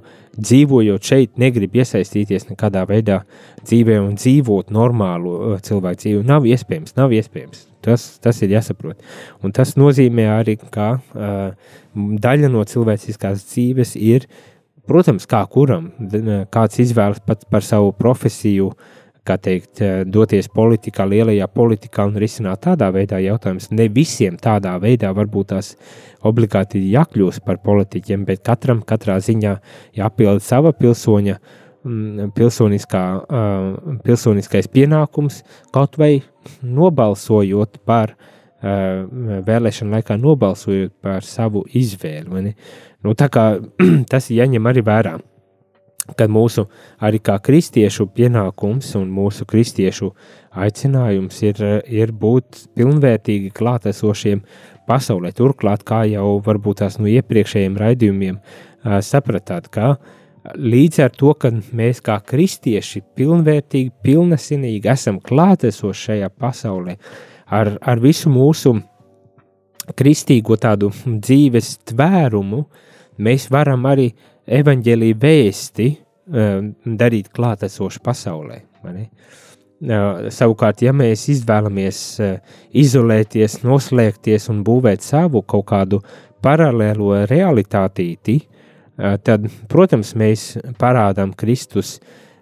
[0.40, 3.26] dzīvojot šeit, negrib iesaistīties nekādā veidā
[3.60, 6.22] dzīvē un dzīvot normālu cilvēku dzīvi.
[6.30, 7.69] Nav iespējams, nav iespējams.
[7.84, 9.00] Tas, tas ir jāsaprot.
[9.44, 14.26] Un tas nozīmē arī, ka uh, daļa no cilvēciskās dzīves ir,
[14.88, 15.90] protams, kā kuram,
[16.52, 18.72] kāds izvēlas pat par savu profesiju,
[19.24, 23.68] kā teikt, doties politikā, lielajā politikā un risināt tādā veidā jautājumus.
[23.76, 25.74] Ne visiem tādā veidā varbūt tās
[26.26, 29.58] obligāti jākļūst par politiķiem, bet katram katrā ziņā
[30.00, 31.58] jāpild sava pilsoņa uh,
[32.36, 35.40] pilsoniskā, uh, pilsoniskais pienākums
[35.72, 36.20] kaut vai
[36.62, 39.06] nobalsojot par uh,
[39.46, 42.54] vēlēšanu laikā, nobalsojot par savu izvēli.
[43.04, 43.54] Nu, tā kā
[44.12, 45.16] tas ir jāņem arī vērā,
[46.18, 46.66] kad mūsu
[47.00, 50.10] arī kā kristiešu pienākums un mūsu kristiešu
[50.50, 54.42] aicinājums ir, ir būt pilnvērtīgi klātesošiem
[54.90, 55.30] pasaulē.
[55.32, 58.40] Turklāt, kā jau varbūt tās no iepriekšējiem raidījumiem
[59.06, 66.30] sapratāt, ka uh, Līdz ar to, ka mēs kā kristieši pilnvērtīgi, pilnesinīgi esam klātesoši šajā
[66.32, 66.94] pasaulē,
[67.52, 68.72] ar, ar visu mūsu
[69.98, 72.62] kristīgo tādu dzīves tvērumu,
[73.20, 74.08] mēs varam arī
[74.60, 76.70] evaņģēlīju vēsti um,
[77.02, 78.62] darīt klātesoši pasaulē.
[78.80, 86.00] Uh, savukārt, ja mēs izvēlamies uh, izolēties, noslēgties un būvēt savu kaut kādu
[86.40, 88.59] paralēlo realitātīti, Eh,
[89.24, 91.98] tad, protams, mēs parādām Kristus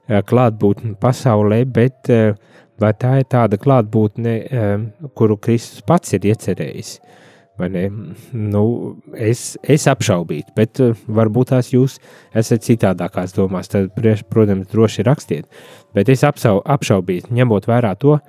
[0.08, 2.08] klātbūtni pasaulē, bet
[2.78, 4.34] vai tā ir tāda klātbūtne,
[5.18, 6.98] kuru Kristus pats ir iecerējis?
[7.58, 8.64] Nu,
[9.18, 10.78] es, es apšaubītu, bet
[11.10, 11.96] varbūt tās jūs
[12.38, 13.70] esat citādākās domās.
[13.72, 13.90] Tad,
[14.30, 15.48] protams, droši rakstiet.
[15.94, 18.20] Bet es apšaubītu, ņemot vērā to,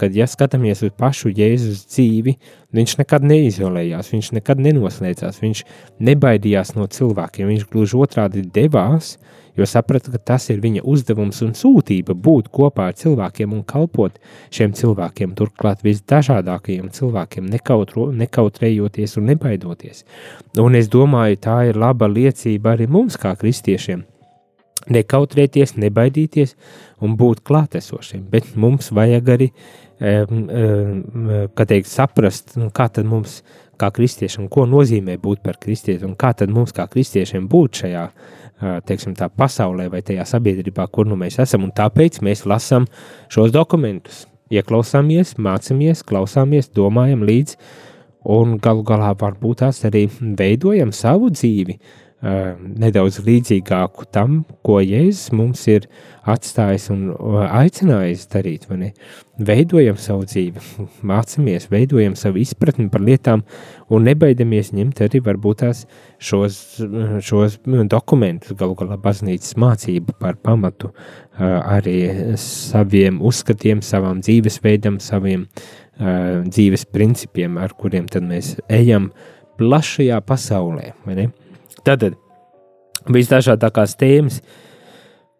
[0.00, 2.36] kad, ja skatāmies uz pašu Jēzus dzīvi,
[2.74, 5.64] viņš nekad neizolējās, viņš nekad nenoslēdzās, viņš
[6.04, 9.14] nebaidījās no cilvēkiem, viņš gluži otrādi devās,
[9.54, 14.16] jo saprata, ka tas ir viņa uzdevums un sūtība būt kopā ar cilvēkiem un kalpot
[14.54, 20.02] šiem cilvēkiem, turklāt visdažādākajiem cilvēkiem, nekautro, nekautrējoties un nebaidoties.
[20.58, 24.02] Un es domāju, tā ir laba liecība arī mums kā kristiešiem
[24.90, 26.54] nekautrēties, nebaidīties
[27.04, 28.26] un būt klātesošiem.
[28.30, 33.42] Bet mums vajag arī kā teikt, saprast, nu, kā tad mums,
[33.80, 38.04] kā kristiešiem, ko nozīmē būt par kristieti, un kā tad mums, kā kristiešiem, būt šajā,
[38.88, 42.86] teiksim, tā pasaulē vai tajā sabiedrībā, kur nu mēs esam, un tāpēc mēs lasām
[43.32, 47.58] šos dokumentus, ieklausāmies, mācāmies, klausāmies, domājam līdzi,
[48.34, 50.06] un galu galā varbūt tās arī
[50.38, 51.78] veidojam savu dzīvi,
[52.24, 55.88] nedaudz līdzīgāku tam, ko Jēzus mums ir
[56.24, 57.10] atstājis un
[57.44, 58.64] aicinājis darīt.
[59.44, 60.62] Veidojam savu dzīvi,
[61.10, 63.44] mācāmies, veidojam savu izpratni par lietām
[63.92, 65.84] un nebaidamies ņemt arī varbūt tās
[66.16, 66.58] šos,
[67.26, 67.60] šos
[67.92, 70.94] dokumentus, galu galā baznīcas mācību par pamatu
[71.36, 71.98] arī
[72.40, 75.48] saviem uzskatiem, savām dzīvesveidam, saviem
[76.48, 79.12] dzīves principiem, ar kuriem tad mēs ejam
[79.60, 80.94] plašajā pasaulē.
[81.84, 82.16] Tātad
[83.12, 84.40] visdažādākās tēmas.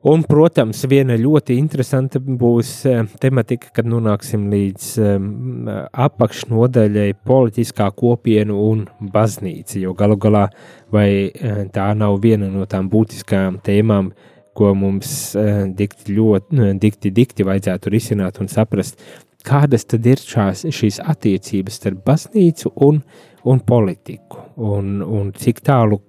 [0.04, 5.70] Un, protams, viena ļoti interesanta būs uh, tematika, kad nonāksim līdz um,
[6.04, 8.83] apakšnodaļai politiskā kopiena un
[9.14, 10.44] baznīca, jo galu galā
[10.92, 14.12] vai uh, tā nav viena no tām būtiskajām tēmām,
[14.54, 15.33] ko mums
[15.74, 19.00] dikti ļoti, dikti, dikti vajadzētu risināt un saprast,
[19.44, 23.00] kādas tad ir šās, šīs attiecības starp baznīcu un,
[23.44, 26.00] un politiku, un, un cik tālu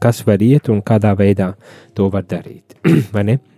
[0.00, 1.52] kas var iet un kādā veidā
[1.96, 2.76] to var darīt.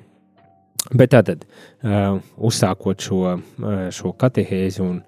[0.93, 1.47] Bet tātad,
[1.83, 4.99] uh, uzsākot šo, uh, šo katehēzi un,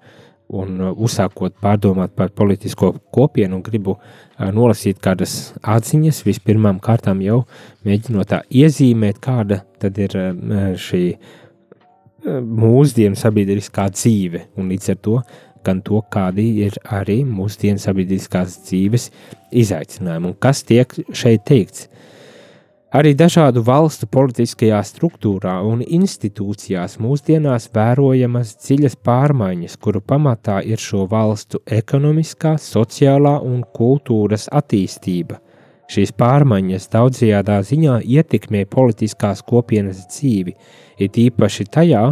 [0.49, 3.99] un uh, uzsākot pārdomāt par politisko kopienu, gribu
[4.37, 6.23] nolasīt kādas atziņas.
[6.25, 7.43] Vispirmām kārtām jau
[7.85, 10.17] mēģinot iezīmēt, kāda tad ir
[10.81, 11.03] šī
[12.27, 15.19] mūsdienu sabiedriskā dzīve, un līdz ar to
[15.67, 19.11] gan to, kādi ir arī mūsdienu sabiedriskās dzīves
[19.51, 21.89] izaicinājumi un kas tiek šeit teikts.
[22.95, 31.03] Arī dažādu valstu politiskajā struktūrā un institūcijās mūsdienās vērojamas dziļas pārmaiņas, kuru pamatā ir šo
[31.11, 35.41] valstu ekonomiskā, sociālā un kultūras attīstība.
[35.91, 40.55] Šīs pārmaiņas daudzajādā ziņā ietekmē politiskās kopienas dzīvi,
[41.03, 42.05] it īpaši tajā,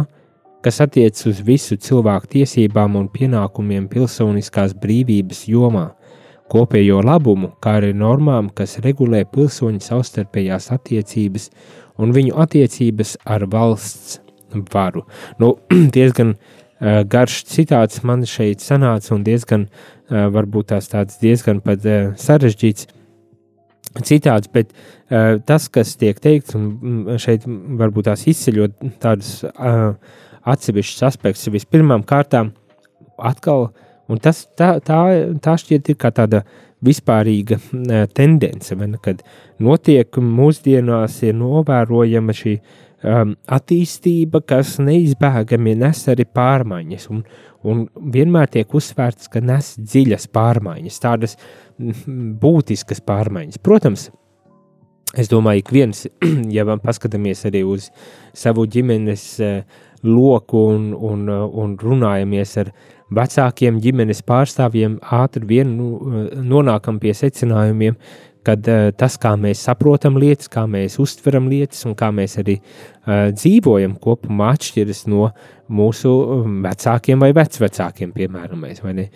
[0.66, 5.84] kas attiecas uz visu cilvēku tiesībām un pienākumiem pilsoniskās brīvības jomā,
[6.50, 11.46] kopējo labumu, kā arī normām, kas regulē pilsoņu savstarpējās attiecības
[12.02, 14.18] un viņu attiecības ar valsts
[14.74, 15.04] varu.
[15.38, 15.52] Nu,
[15.96, 21.86] diezgan uh, garš citāts man šeit sanāca un diezgan, uh, varbūt tās tāds diezgan pat
[21.86, 22.90] uh, sarežģīts
[24.02, 29.92] citāts, bet uh, tas, kas tiek teikts, un šeit varbūt tās izceļot tādus uh,
[30.46, 31.48] atsevišķs aspekts.
[31.52, 32.52] Vispirmām kārtām,
[33.18, 33.70] atkal,
[34.10, 35.00] un tas tā, tā,
[35.42, 36.44] tā šķiet ir kā tāda
[36.86, 37.58] vispārīga
[38.14, 39.22] tendence, ne, kad
[39.62, 47.24] notiek mūsdienās ir novērojama šī um, attīstība, kas neizbēgami nes arī pārmaiņas, un,
[47.66, 51.38] un vienmēr tiek uzsvērts, ka nes dziļas pārmaiņas, tādas
[52.44, 53.62] būtiskas pārmaiņas.
[53.64, 54.10] Protams,
[55.16, 56.06] es domāju, ik viens,
[56.56, 57.90] ja paskatāmies arī uz
[58.36, 62.72] savu ģimenes uh, loku un, un, un runājamies ar
[63.14, 65.90] vecākiem ģimenes pārstāvjiem, ātri vien nu,
[66.42, 67.96] nonākam pie secinājumiem,
[68.46, 72.60] kad uh, tas, kā mēs saprotam lietas, kā mēs uztveram lietas un kā mēs arī
[72.60, 75.30] uh, dzīvojam kopumā, atšķiras no
[75.66, 76.12] mūsu
[76.66, 79.08] vecākiem vai vecvecākiem, piemēram, mēs, vai?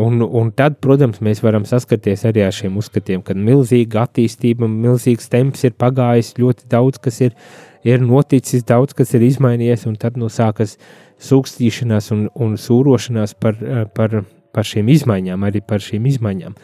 [0.00, 5.28] Un, un tad, protams, mēs varam saskarties arī ar šiem uzskatiem, ka milzīga attīstība, milzīgs
[5.28, 9.96] temps ir pagājis, ļoti daudz kas ir uh, ir noticis, daudz kas ir izmainījies, un
[10.00, 10.76] tad nu sākas
[11.22, 16.56] sūkstīšanās un, un sūrošanās par, eh, par, par šīm izmaiņām, arī par šīm izmaiņām.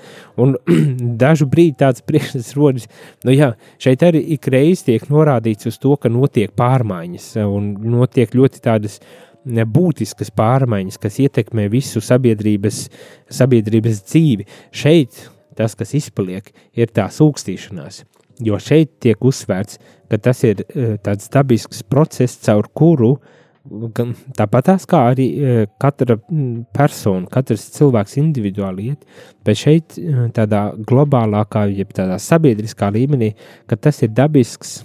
[0.43, 0.57] Un
[1.25, 2.89] dažu brīdi tāds priekšstats rodas,
[3.27, 3.53] nu jā,
[3.83, 9.01] šeit arī ik reiz tiek norādīts uz to, ka notiek pārmaiņas, un notiek ļoti tādas
[9.49, 12.89] būtiskas pārmaiņas, kas ietekmē visu sabiedrības,
[13.33, 14.47] sabiedrības dzīvi.
[14.75, 15.29] Šeit
[15.59, 18.05] tas, kas izpaliek, ir tā sūkstīšanās.
[18.45, 23.17] Jo šeit tiek uzsvērts, ka tas ir e, tāds dabisks process, caur kuru
[24.39, 26.17] tāpat kā arī e, katra
[26.75, 29.05] persona, katrs cilvēks individuāli iet,
[29.45, 33.35] bet šeit e, tādā globālākā, jeb tādā sabiedriskā līmenī,
[33.69, 34.79] ka tas ir dabisks,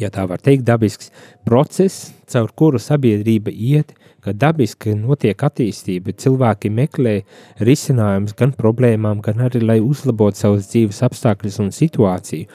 [0.00, 1.10] ja tā var teikt, dabisks
[1.46, 7.18] process, caur kuru sabiedrība iet, ka dabiski notiek attīstība, cilvēki meklē
[7.66, 12.48] risinājumus gan problēmām, gan arī, lai uzlabotu savas dzīves apstākļus un situāciju.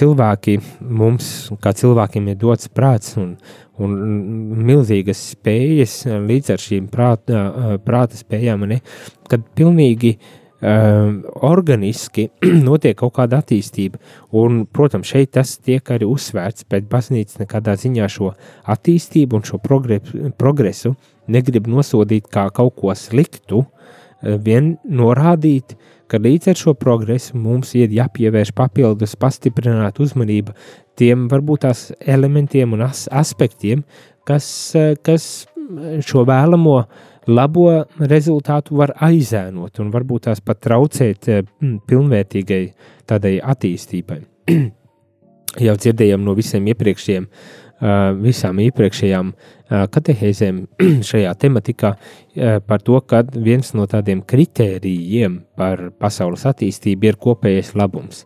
[0.00, 1.30] Cilvēki mums,
[1.62, 3.36] kā cilvēkiem, ir dots prāts un,
[3.78, 3.94] un
[4.66, 7.46] milzīgas spējas līdz ar šīm prāta,
[7.86, 8.80] prāta spējām, ne?
[9.30, 12.26] kad pilnīgi uh, Ehm, organiski
[12.68, 13.96] notiek kaut kāda attīstība.
[14.36, 18.34] Un, protams, šeit tas tiek arī uzsvērts, bet baznīca nekādā ziņā šo
[18.68, 19.60] attīstību un šo
[20.36, 20.92] progresu
[21.32, 25.78] negrib nosodīt kā kaut ko sliktu, eh, vien norādīt,
[26.10, 30.52] ka līdz ar šo progresu mums ir jāpievērš papildus, pastiprināt uzmanību
[30.98, 33.84] tiem varbūt tās elementiem un as aspektiem,
[34.26, 34.74] kas,
[35.06, 35.46] kas
[36.04, 37.68] šo vēlamo uh, labo
[37.98, 42.62] rezultātu var aizēnot un varbūt tās pat traucēt eh, pilnvērtīgai
[43.08, 44.20] tādai attīstībai.
[45.66, 50.62] Jau dzirdējām no visiem iepriekšējiem, eh, visām iepriekšējām eh, katehēzēm
[51.10, 51.94] šajā tematikā
[52.66, 58.24] par to, ka viens no tādiem kritērijiem par pasaules attīstību ir kopējais labums.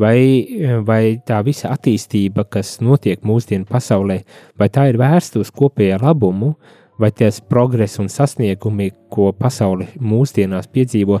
[0.00, 0.46] Vai,
[0.86, 4.22] vai tā visa attīstība, kas notiek mūsdienu pasaulē,
[4.56, 6.54] vai tā ir vērsta uz kopējo labumu,
[7.00, 11.20] vai ties progress un sasniegumi, ko pasaule mūsdienās piedzīvo,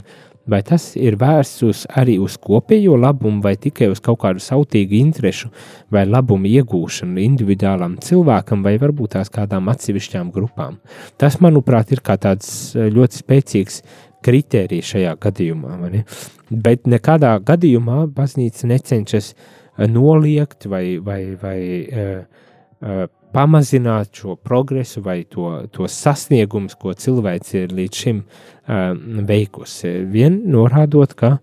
[0.50, 4.96] vai tas ir vērsts uz, arī uz kopējo labumu, vai tikai uz kaut kādu sautīgu
[4.98, 5.50] interesu
[5.92, 10.80] vai labumu iegūšanu individuālam cilvēkam, vai varbūt tās kādām atsevišķām grupām.
[11.20, 13.82] Tas, manuprāt, ir kā tāds eh, ļoti spēcīgs
[14.24, 15.78] kritērijs šajā gadījumā.
[15.92, 16.04] Ne?
[16.50, 22.44] Bet nekādā gadījumā baznīca necenšas eh, noliegt vai, vai, vai uh,
[22.80, 28.92] uh, pamazināt šo progresu vai to, to sasniegumus, ko cilvēks ir līdz šim uh,
[29.28, 29.92] veikusi.
[30.10, 31.36] Vien norādot, ka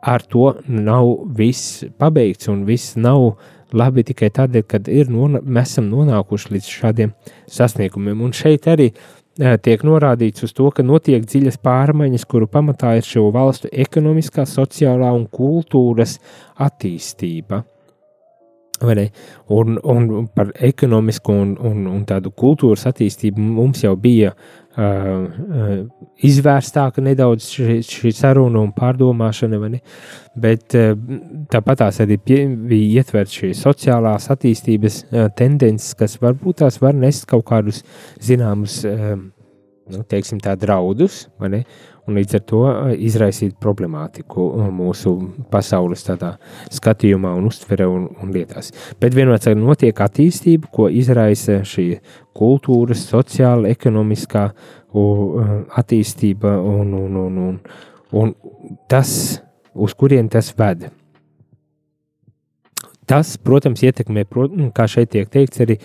[0.00, 3.34] ar to nav viss pabeigts un viss nav
[3.76, 7.14] labi tikai tādēļ, ka mēs esam nonākuši līdz šādiem
[7.46, 8.22] sasniegumiem.
[8.26, 13.06] Un šeit arī uh, tiek norādīts uz to, ka notiek dziļas pārmaiņas, kuru pamatā ir
[13.06, 16.18] šo valstu ekonomiskā, sociālā un kultūras
[16.58, 17.64] attīstība.
[18.80, 25.84] Un, un par ekonomisku un, un, un tādu kultūras attīstību mums jau bija uh,
[26.24, 29.60] izvērstāka nedaudz šī, šī saruna un pārdomāšana,
[30.40, 30.94] bet uh,
[31.52, 36.96] tāpat tās arī pie, bija ietverts šīs sociālās attīstības uh, tendences, kas varbūt tās var
[36.96, 37.84] nest kaut kādus
[38.24, 39.18] zināmus, uh,
[39.92, 42.60] nu, teiksim tā, draudus, un līdz ar to
[43.06, 45.14] izraisīt problemātiku mūsu
[45.52, 46.06] pasaules
[46.74, 48.72] skatījumā, un uztverē un, un lietās.
[49.00, 51.88] Bet vienmēr notiek attīstība, ko izraisa šī
[52.36, 54.48] kultūras, sociāla, ekonomiskā
[55.80, 57.60] attīstība un, un, un, un,
[58.22, 58.34] un
[58.90, 59.12] tas,
[59.74, 60.88] uz kurien tas ved.
[63.10, 64.22] Tas, protams, ietekmē,
[64.54, 65.76] nu, kā šeit tiek teikts, arī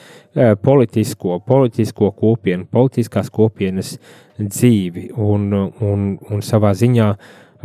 [0.61, 3.95] politisko, politisko kopienu, politiskās kopienas
[4.37, 5.47] dzīvi un,
[5.81, 7.07] un, un savā ziņā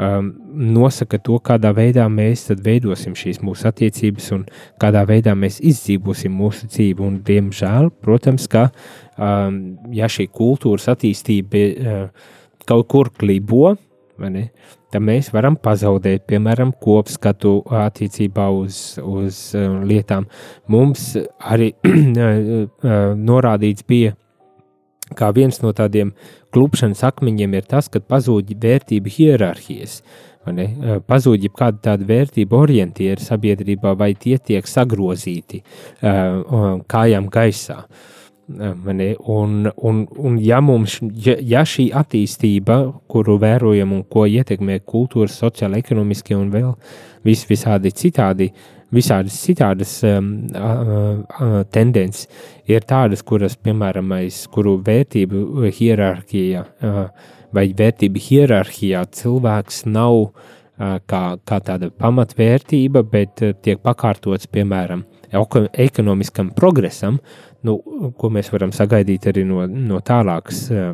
[0.01, 0.31] um,
[0.79, 4.47] nosaka to, kādā veidā mēs veidosim šīs mūsu attiecības un
[4.81, 7.05] kādā veidā mēs izdzīvosim mūsu dzīvi.
[7.05, 9.61] Un, diemžēl, protams, ka um,
[9.93, 12.35] ja šī kultūras attīstība uh,
[12.65, 13.75] kaut kur klibo,
[14.91, 20.29] tad mēs varam pazaudēt, piemēram, kopskatu attiecībā uz, uz uh, lietām.
[20.71, 22.67] Mums arī uh,
[23.17, 24.15] norādīts bija,
[25.17, 26.13] kā viens no tādiem
[26.55, 30.01] klupšanas akmeņiem ir tas, ka pazūd vērtību hierarhijas.
[30.47, 37.85] Uh, pazūd jau kāda tāda vērtība orientieri sabiedrībā, vai tie tiek sagrozīti uh, kājām gaisā.
[37.85, 38.20] Uh,
[38.59, 42.81] Un, un, un ja, mums, ja, ja šī attīstība,
[43.11, 46.73] kuru vērojam un ko ietekmē kultūras, sociāla, ekonomiskie un vēl
[47.25, 48.51] vis, visādi citādi,
[48.91, 52.27] visādas citādas um, uh, tendences,
[52.67, 57.05] ir tādas, kuras, piemēram, aiz kuru vērtību hierarhijā uh,
[57.55, 65.07] vai vērtību hierarhijā cilvēks nav uh, kā, kā tāda pamatvērtība, bet uh, tiek pakārtots, piemēram,
[65.31, 67.77] ekonomiskam progresam, uh, nu,
[68.19, 70.91] ko mēs varam sagaidīt arī no, no tālākas uh,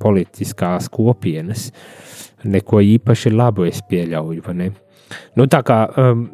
[0.00, 1.70] politiskās kopienas.
[2.44, 4.70] Neko īpaši labu es pieļauju.
[5.36, 6.24] Nu, tā kā um,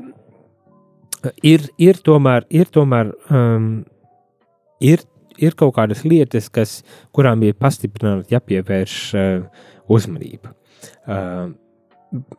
[1.42, 3.70] ir, ir tomēr, ir, tomēr um,
[4.80, 5.02] ir,
[5.42, 6.80] ir kaut kādas lietas, kas,
[7.14, 10.54] kurām ir pastiprināti jāpievērš uh, uzmanība.
[11.06, 11.54] Uh,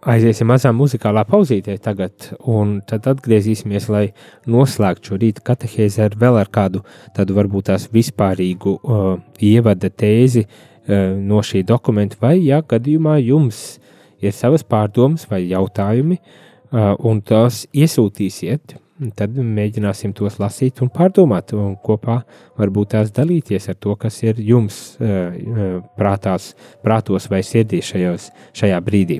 [0.07, 4.05] aiziesim mazā muzikālā pauzītē tagad, un tad atgriezīsimies, lai
[4.49, 6.83] noslēgtu šo rīta katehēzi ar vēl ar kādu
[7.15, 9.05] tādu varbūt tās vispārīgu uh,
[9.43, 13.79] ievada tēzi uh, no šī dokumenta, vai, ja gadījumā jums
[14.23, 18.77] ir savas pārdomas vai jautājumi, uh, un tās iesūtīsiet
[19.17, 22.17] tad mēģināsim tos lasīt un pārdomāt, un kopā
[22.57, 26.53] varbūt tās dalīties ar to, kas ir jums uh, prātās,
[26.85, 29.17] prātos vai sirdī šajos, šajā brīdī.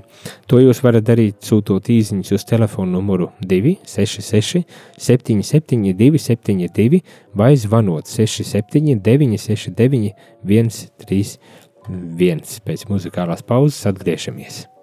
[0.49, 4.63] To jūs varat darīt sūtot īsiņus uz telefonu numuru 266
[4.97, 7.01] 77 272
[7.37, 10.13] vai zvanot 67 969
[10.43, 12.57] 131.
[12.67, 14.76] Pēc muzikālās pauzes atgriežamies.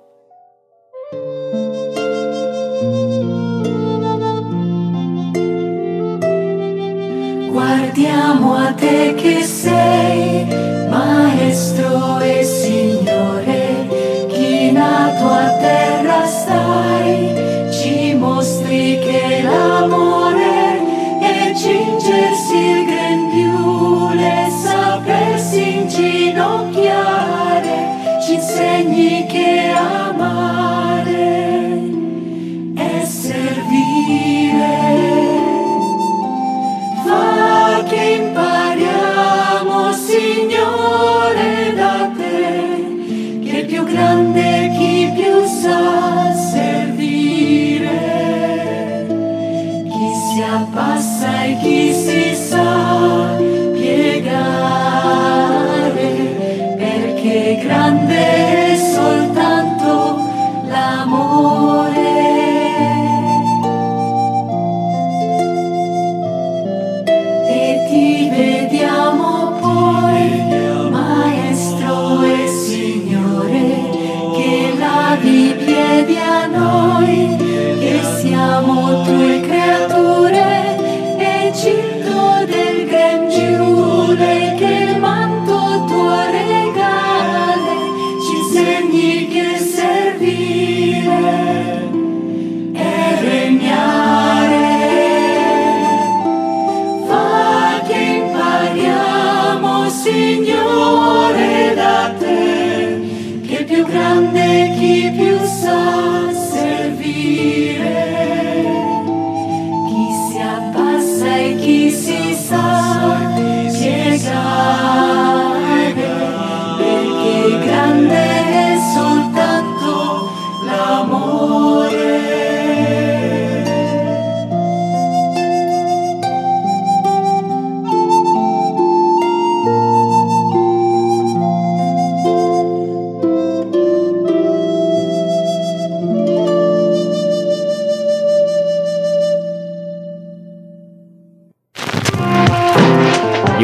[7.97, 10.45] Guardiamo a te che sei,
[10.88, 13.86] maestro e signore,
[14.26, 28.18] chi nato a terra stai, ci mostri che l'amore è cingersi il grembiule, sapersi inginocchiare,
[28.26, 30.03] ci insegni che amare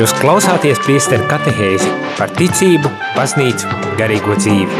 [0.01, 4.79] Jūs klausāties priesteru katehēzi par ticību, baznīcu, garīgo dzīvi.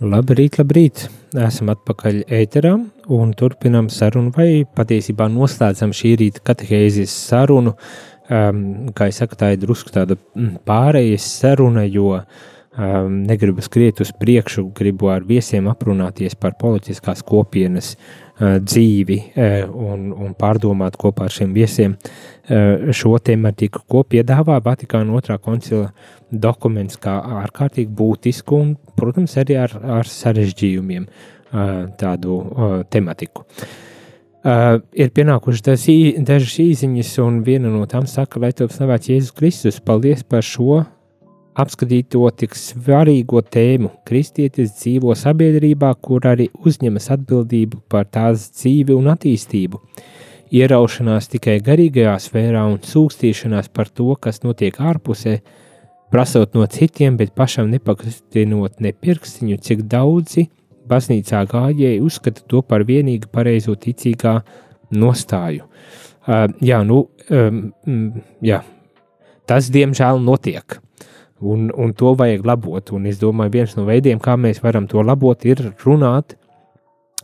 [0.00, 1.02] Labrīt, labrīt!
[1.36, 2.72] Esam atpakaļ ēterā
[3.12, 7.74] un turpinam sarunu vai patiesībā noslēdzam šī rīta katehēzes sarunu.
[8.30, 8.64] Um,
[8.96, 14.14] kā es saku, tā ir drusku tāda mm, pārējas saruna, jo um, negribu skriet uz
[14.16, 19.18] priekšu, gribu ar viesiem aprunāties par politiskās kopienas uh, dzīvi
[19.68, 21.96] un, un pārdomāt kopā ar šiem viesiem
[22.96, 25.90] šo tematiku, ko piedāvā Vatikāna otrā koncila
[26.30, 31.06] dokuments kā ārkārtīgi būtisku un, protams, arī ar, ar sarežģījumiem
[32.00, 32.40] tādu
[32.90, 33.44] tematiku.
[33.44, 35.60] Uh, ir pienākušas
[36.24, 39.80] dažas īsiņas, un viena no tām saka, lai tev slavēts Jēzus Kristus.
[39.84, 40.86] Paldies par šo
[41.60, 43.90] apskatīt to tik svarīgo tēmu.
[44.08, 49.80] Kristietis dzīvo sabiedrībā, kur arī uzņemas atbildību par tās dzīvi un attīstību.
[50.50, 55.36] Ieraušanās tikai garīgajā sfērā un sūkstīšanās par to, kas notiek ārpusē,
[56.10, 60.48] prasot no citiem, bet pašam nepakustinot ne pirkstiņu, cik daudzi
[60.90, 64.40] baznīcā gājēji uzskata to par vienīgi pareizo ticīgā
[64.90, 65.68] nostāju.
[66.26, 67.62] Uh, jā, nu, um,
[68.44, 68.60] jā,
[69.46, 70.80] tas diemžēl notiek.
[71.40, 72.92] Un, un to vajag labot.
[72.92, 76.36] Un es domāju, viens no veidiem, kā mēs varam to labot, ir runāt,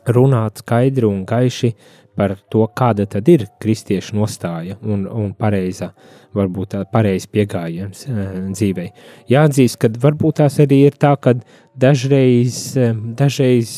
[0.08, 1.74] runāt skaidri un gaiši
[2.16, 5.90] par to, kāda tad ir kristiešu nostāja un, un pareiza,
[6.36, 8.22] varbūt tā pareizi pieejams uh,
[8.56, 8.88] dzīvei.
[9.32, 11.36] Jāatzīst, ka varbūt tās arī ir tā, ka
[11.76, 13.74] dažreiz, uh, dažreiz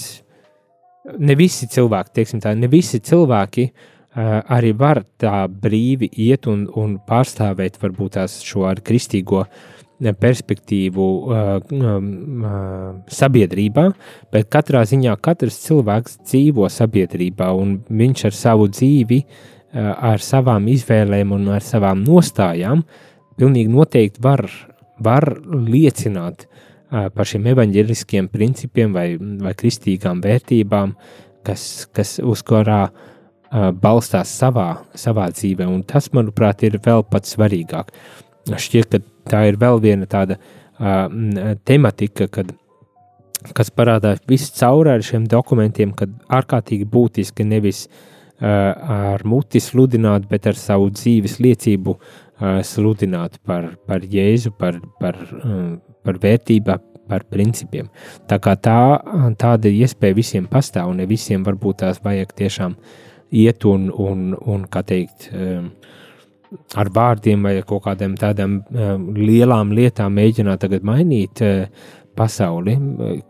[1.18, 6.68] ne visi cilvēki, teiksim tā, ne visi cilvēki uh, arī var tā brīvi iet un,
[6.78, 9.66] un pārstāvēt varbūt tās šo ar kristīgo uh,
[9.98, 11.98] perspektīvu uh, uh,
[13.10, 13.88] sabiedrībā,
[14.32, 20.68] bet katrā ziņā katrs cilvēks dzīvo sabiedrībā un viņš ar savu dzīvi, uh, ar savām
[20.70, 22.84] izvēlēm un ar savām nostājām
[23.38, 24.46] pilnīgi noteikti var,
[25.02, 30.94] var liecināt uh, par šiem evaņģeliskiem principiem vai, vai kristīgām vērtībām,
[31.46, 37.34] kas, kas uz kurā uh, balstās savā, savā dzīvē, un tas, manuprāt, ir vēl pats
[37.34, 37.92] svarīgāk.
[38.56, 42.52] Šķiet, ka tā ir vēl viena tāda uh, tematika, kad,
[43.56, 48.72] kas parādās viscaur ar šiem dokumentiem, kad ārkārtīgi būtiski nevis uh,
[49.12, 55.20] ar muti sludināt, bet ar savu dzīves liecību uh, sludināt par, par Jēzu, par, par,
[55.42, 55.74] uh,
[56.06, 56.78] par vērtību,
[57.08, 57.88] par principiem.
[58.28, 58.80] Tā kā tā,
[59.40, 62.76] tāda iespēja visiem pastāv, un ne visiem varbūt tās vajag tiešām
[63.32, 65.70] iet un, un, un kā teikt, um,
[66.78, 71.66] ar vārdiem vai kaut kādām tādām uh, lielām lietām mēģināt mainīt uh,
[72.18, 72.74] pasauli,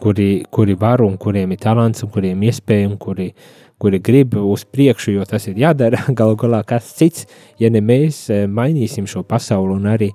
[0.00, 3.28] kuri, kuri var un kuriem ir talants un kuriem ir iespēja un kuri,
[3.78, 6.06] kuri grib uz priekšu, jo tas ir jādara.
[6.18, 7.26] Galu galā, kas cits,
[7.60, 10.12] ja ne mēs uh, mainīsim šo pasauli un arī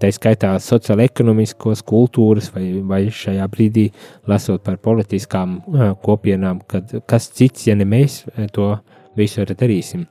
[0.00, 3.86] tā skaitā sociālo-ekonomiskos kultūras vai, vai šajā brīdī
[4.28, 8.24] lasot par politiskām uh, kopienām, kad kas cits, ja ne mēs
[8.56, 8.74] to
[9.16, 10.04] visu arī darīsim.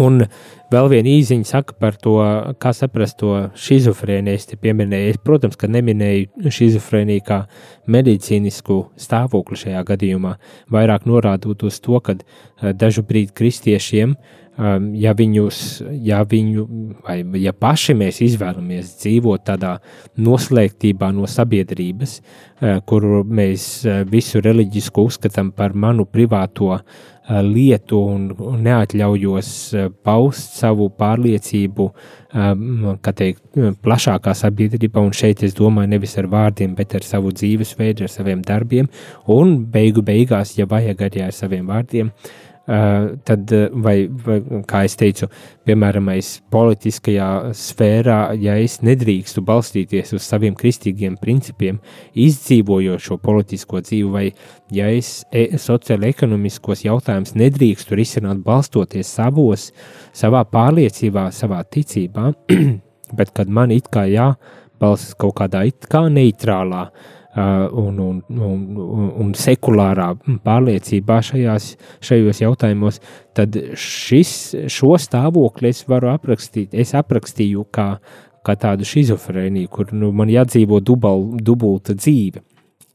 [0.00, 0.22] Un
[0.72, 2.16] vēl viena īziņa saka par to,
[2.62, 4.38] kā saprast to schizofrēniju.
[4.40, 7.42] Es te pieminēju, protams, ka neminēju schizofrēniju kā
[7.92, 10.36] medicīnisku stāvokli šajā gadījumā,
[10.72, 14.16] vairāk norādot uz to, ka eh, dažu brīdi kristiešiem,
[14.56, 15.60] um, ja viņus,
[16.06, 16.66] ja viņu,
[17.04, 19.76] vai ja paši mēs izvēlamies dzīvot tādā
[20.16, 22.20] noslēgtībā no sabiedrības,
[22.62, 28.28] eh, kur mēs eh, visu reliģisku uzskatām par manu privāto Eh, lietu un
[28.64, 31.88] neatļaujos eh, paust savu pārliecību,
[32.34, 32.52] eh,
[33.02, 33.42] kā teikt,
[33.84, 38.42] plašākā sabiedrībā, un šeit es domāju nevis ar vārdiem, bet ar savu dzīvesveidu, ar saviem
[38.42, 38.88] darbiem,
[39.30, 43.52] un beigu beigās, ja vajag arī ar saviem vārdiem, Uh, tad,
[43.82, 44.36] vai, vai,
[44.68, 45.26] kā es teicu,
[45.66, 51.80] piemēram, es politiskajā sfērā, ja es nedrīkstu balstīties uz saviem kristīgiem principiem,
[52.14, 54.26] izdzīvojot šo politisko dzīvi, vai
[54.74, 59.70] ja es e sociālo-ekonomiskos jautājumus nedrīkstu risināt balstoties savos,
[60.14, 62.30] savā pārliecībā, savā ticībā,
[63.18, 69.12] bet kad man it kā jābalstas kaut kādā it kā neitrālā Uh, un, un, un,
[69.24, 70.10] un sekulārā
[70.44, 71.70] pārliecībā šajās,
[72.04, 73.00] šajos jautājumos,
[73.36, 74.34] tad šis,
[74.72, 76.74] šo stāvokli es varu aprakstīt.
[76.76, 77.88] Es aprakstīju kā,
[78.44, 82.44] kā tādu schizofrēniju, kur nu, man jādzīvo dubal, dubulta dzīve.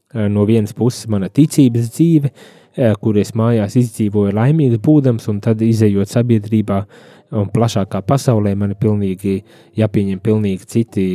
[0.08, 5.42] Uh, no vienas puses, mana ticības dzīve, uh, kur es mājās izdzīvoju laimīgs būdams, un
[5.44, 9.34] tad izējot sabiedrībā, uh, un plašākā pasaulē man ir pilnīgi
[9.78, 11.06] jāpieņem pilnīgi citi,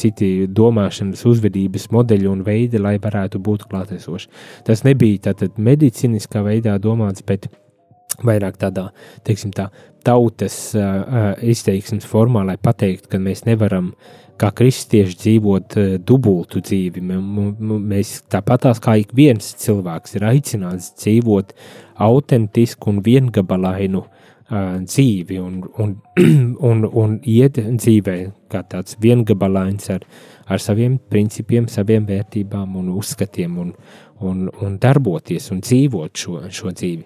[0.00, 4.30] citi domāšanas, uzvedības modeļi un veidi, lai varētu būt klātesoši.
[4.68, 7.50] Tas nebija tātad medicīniskā veidā domāts, bet
[8.24, 8.88] vairāk tādā,
[9.26, 9.68] teiksim tā,
[10.06, 13.92] tautas uh, izteiksmes formā, lai pateiktu, ka mēs nevaram
[14.40, 17.02] kā kristieši dzīvot uh, dubultu dzīvi.
[17.04, 21.52] Mēs tāpatās kā ik viens cilvēks ir aicināts dzīvot
[22.08, 24.17] autentisku un viengabalainu uh,
[24.48, 25.94] dzīvi un, un,
[26.70, 28.16] un, un iet dzīvē
[28.48, 30.06] kā tāds viengabalains ar,
[30.48, 33.74] ar saviem principiem, saviem vērtībām un uzskatiem un,
[34.24, 37.04] un, un darboties un dzīvot šo, šo dzīvi.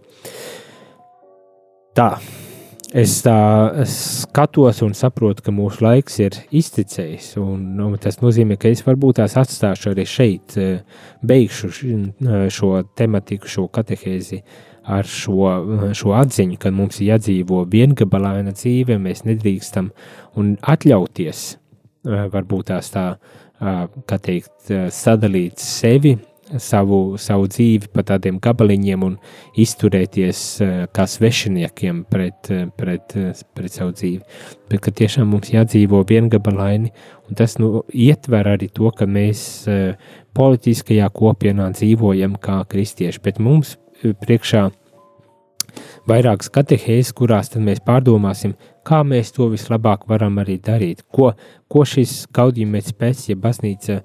[1.98, 2.08] Tā,
[2.94, 3.36] es tā
[3.90, 7.34] skatos un saprotu, ka mūsu laiks ir izticējis.
[7.42, 10.56] Un, nu, tas nozīmē, ka es varbūt tās atstāšu arī šeit,
[11.26, 11.72] beigšu
[12.54, 14.44] šo tematiku, šo katehēzi
[14.84, 15.48] ar šo,
[15.96, 19.92] šo atziņu, ka mums ir jādzīvo viengabalaina dzīve, mēs nedrīkstam
[20.40, 23.06] un atļauties eh, varbūt tās tā,
[23.62, 26.16] kā teikt, sadalīt sevi
[26.58, 29.16] savu, savu dzīvi pa tādiem gabaliņiem un
[29.58, 30.40] izturēties
[30.94, 33.14] kā svešiniekiem pret, pret,
[33.54, 34.20] pret savu dzīvi.
[34.70, 36.92] Bet ka tiešām mums jādzīvo viengabalaini,
[37.28, 39.44] un tas nu, ietver arī to, ka mēs
[40.36, 43.76] politiskajā kopienā dzīvojam kā kristieši, bet mums
[44.22, 44.68] priekšā.
[46.10, 51.30] Vairākas katehēzes, kurās mēs pārdomāsim, kā mēs to vislabāk varam arī darīt, ko,
[51.70, 54.00] ko šis kaudījumēts pēc, ja baznīca,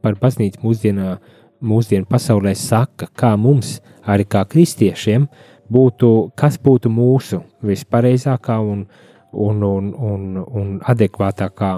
[0.00, 1.16] par baznīcu mūsdienā
[1.60, 3.78] mūsdienu pasaulē saka, kā mums,
[4.08, 5.26] arī kā kristiešiem,
[5.70, 8.86] būtu, kas būtu mūsu vispareizākā un,
[9.32, 11.72] un, un, un, un adekvātākā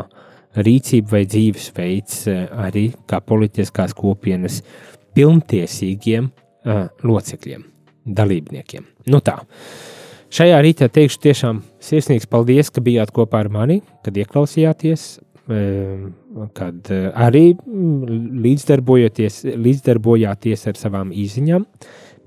[0.57, 4.61] rīcība vai dzīvesveids eh, arī kā politiskās kopienas
[5.17, 6.31] pilntiesīgiem
[6.65, 7.67] uh, locekļiem,
[8.07, 8.87] dalībniekiem.
[9.13, 9.41] Nu tā.
[10.33, 15.11] Šajā rītā teikšu tiešām sirsnīgs paldies, ka bijāt kopā ar mani, kad ieklausījāties
[16.55, 18.39] kad arī mm,
[19.65, 21.67] līdzdarbojāties ar savām īziņām.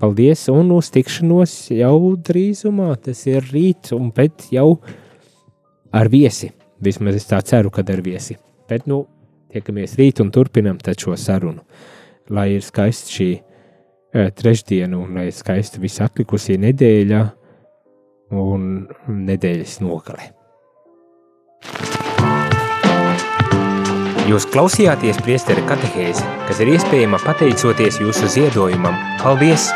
[0.01, 4.81] Paldies, un uz tikšanos jau drīzumā, tas ir rīt, un pēc jau
[5.95, 6.51] ar viesi.
[6.83, 8.36] Vismaz es tā ceru, kad ar viesi.
[8.67, 9.05] Bet, nu,
[9.55, 11.63] tiekamies rīt un turpinam šo sarunu.
[12.29, 13.29] Lai ir skaista šī
[14.16, 17.22] e, trešdiena, un lai skaista visa atlikusī nedēļa
[18.39, 18.72] un
[19.28, 20.32] nedēļas nogale.
[24.26, 28.97] Jūs klausījāties priesteru katehēzi, kas ir iespējama pateicoties jūsu ziedojumam.
[29.22, 29.70] Paldies!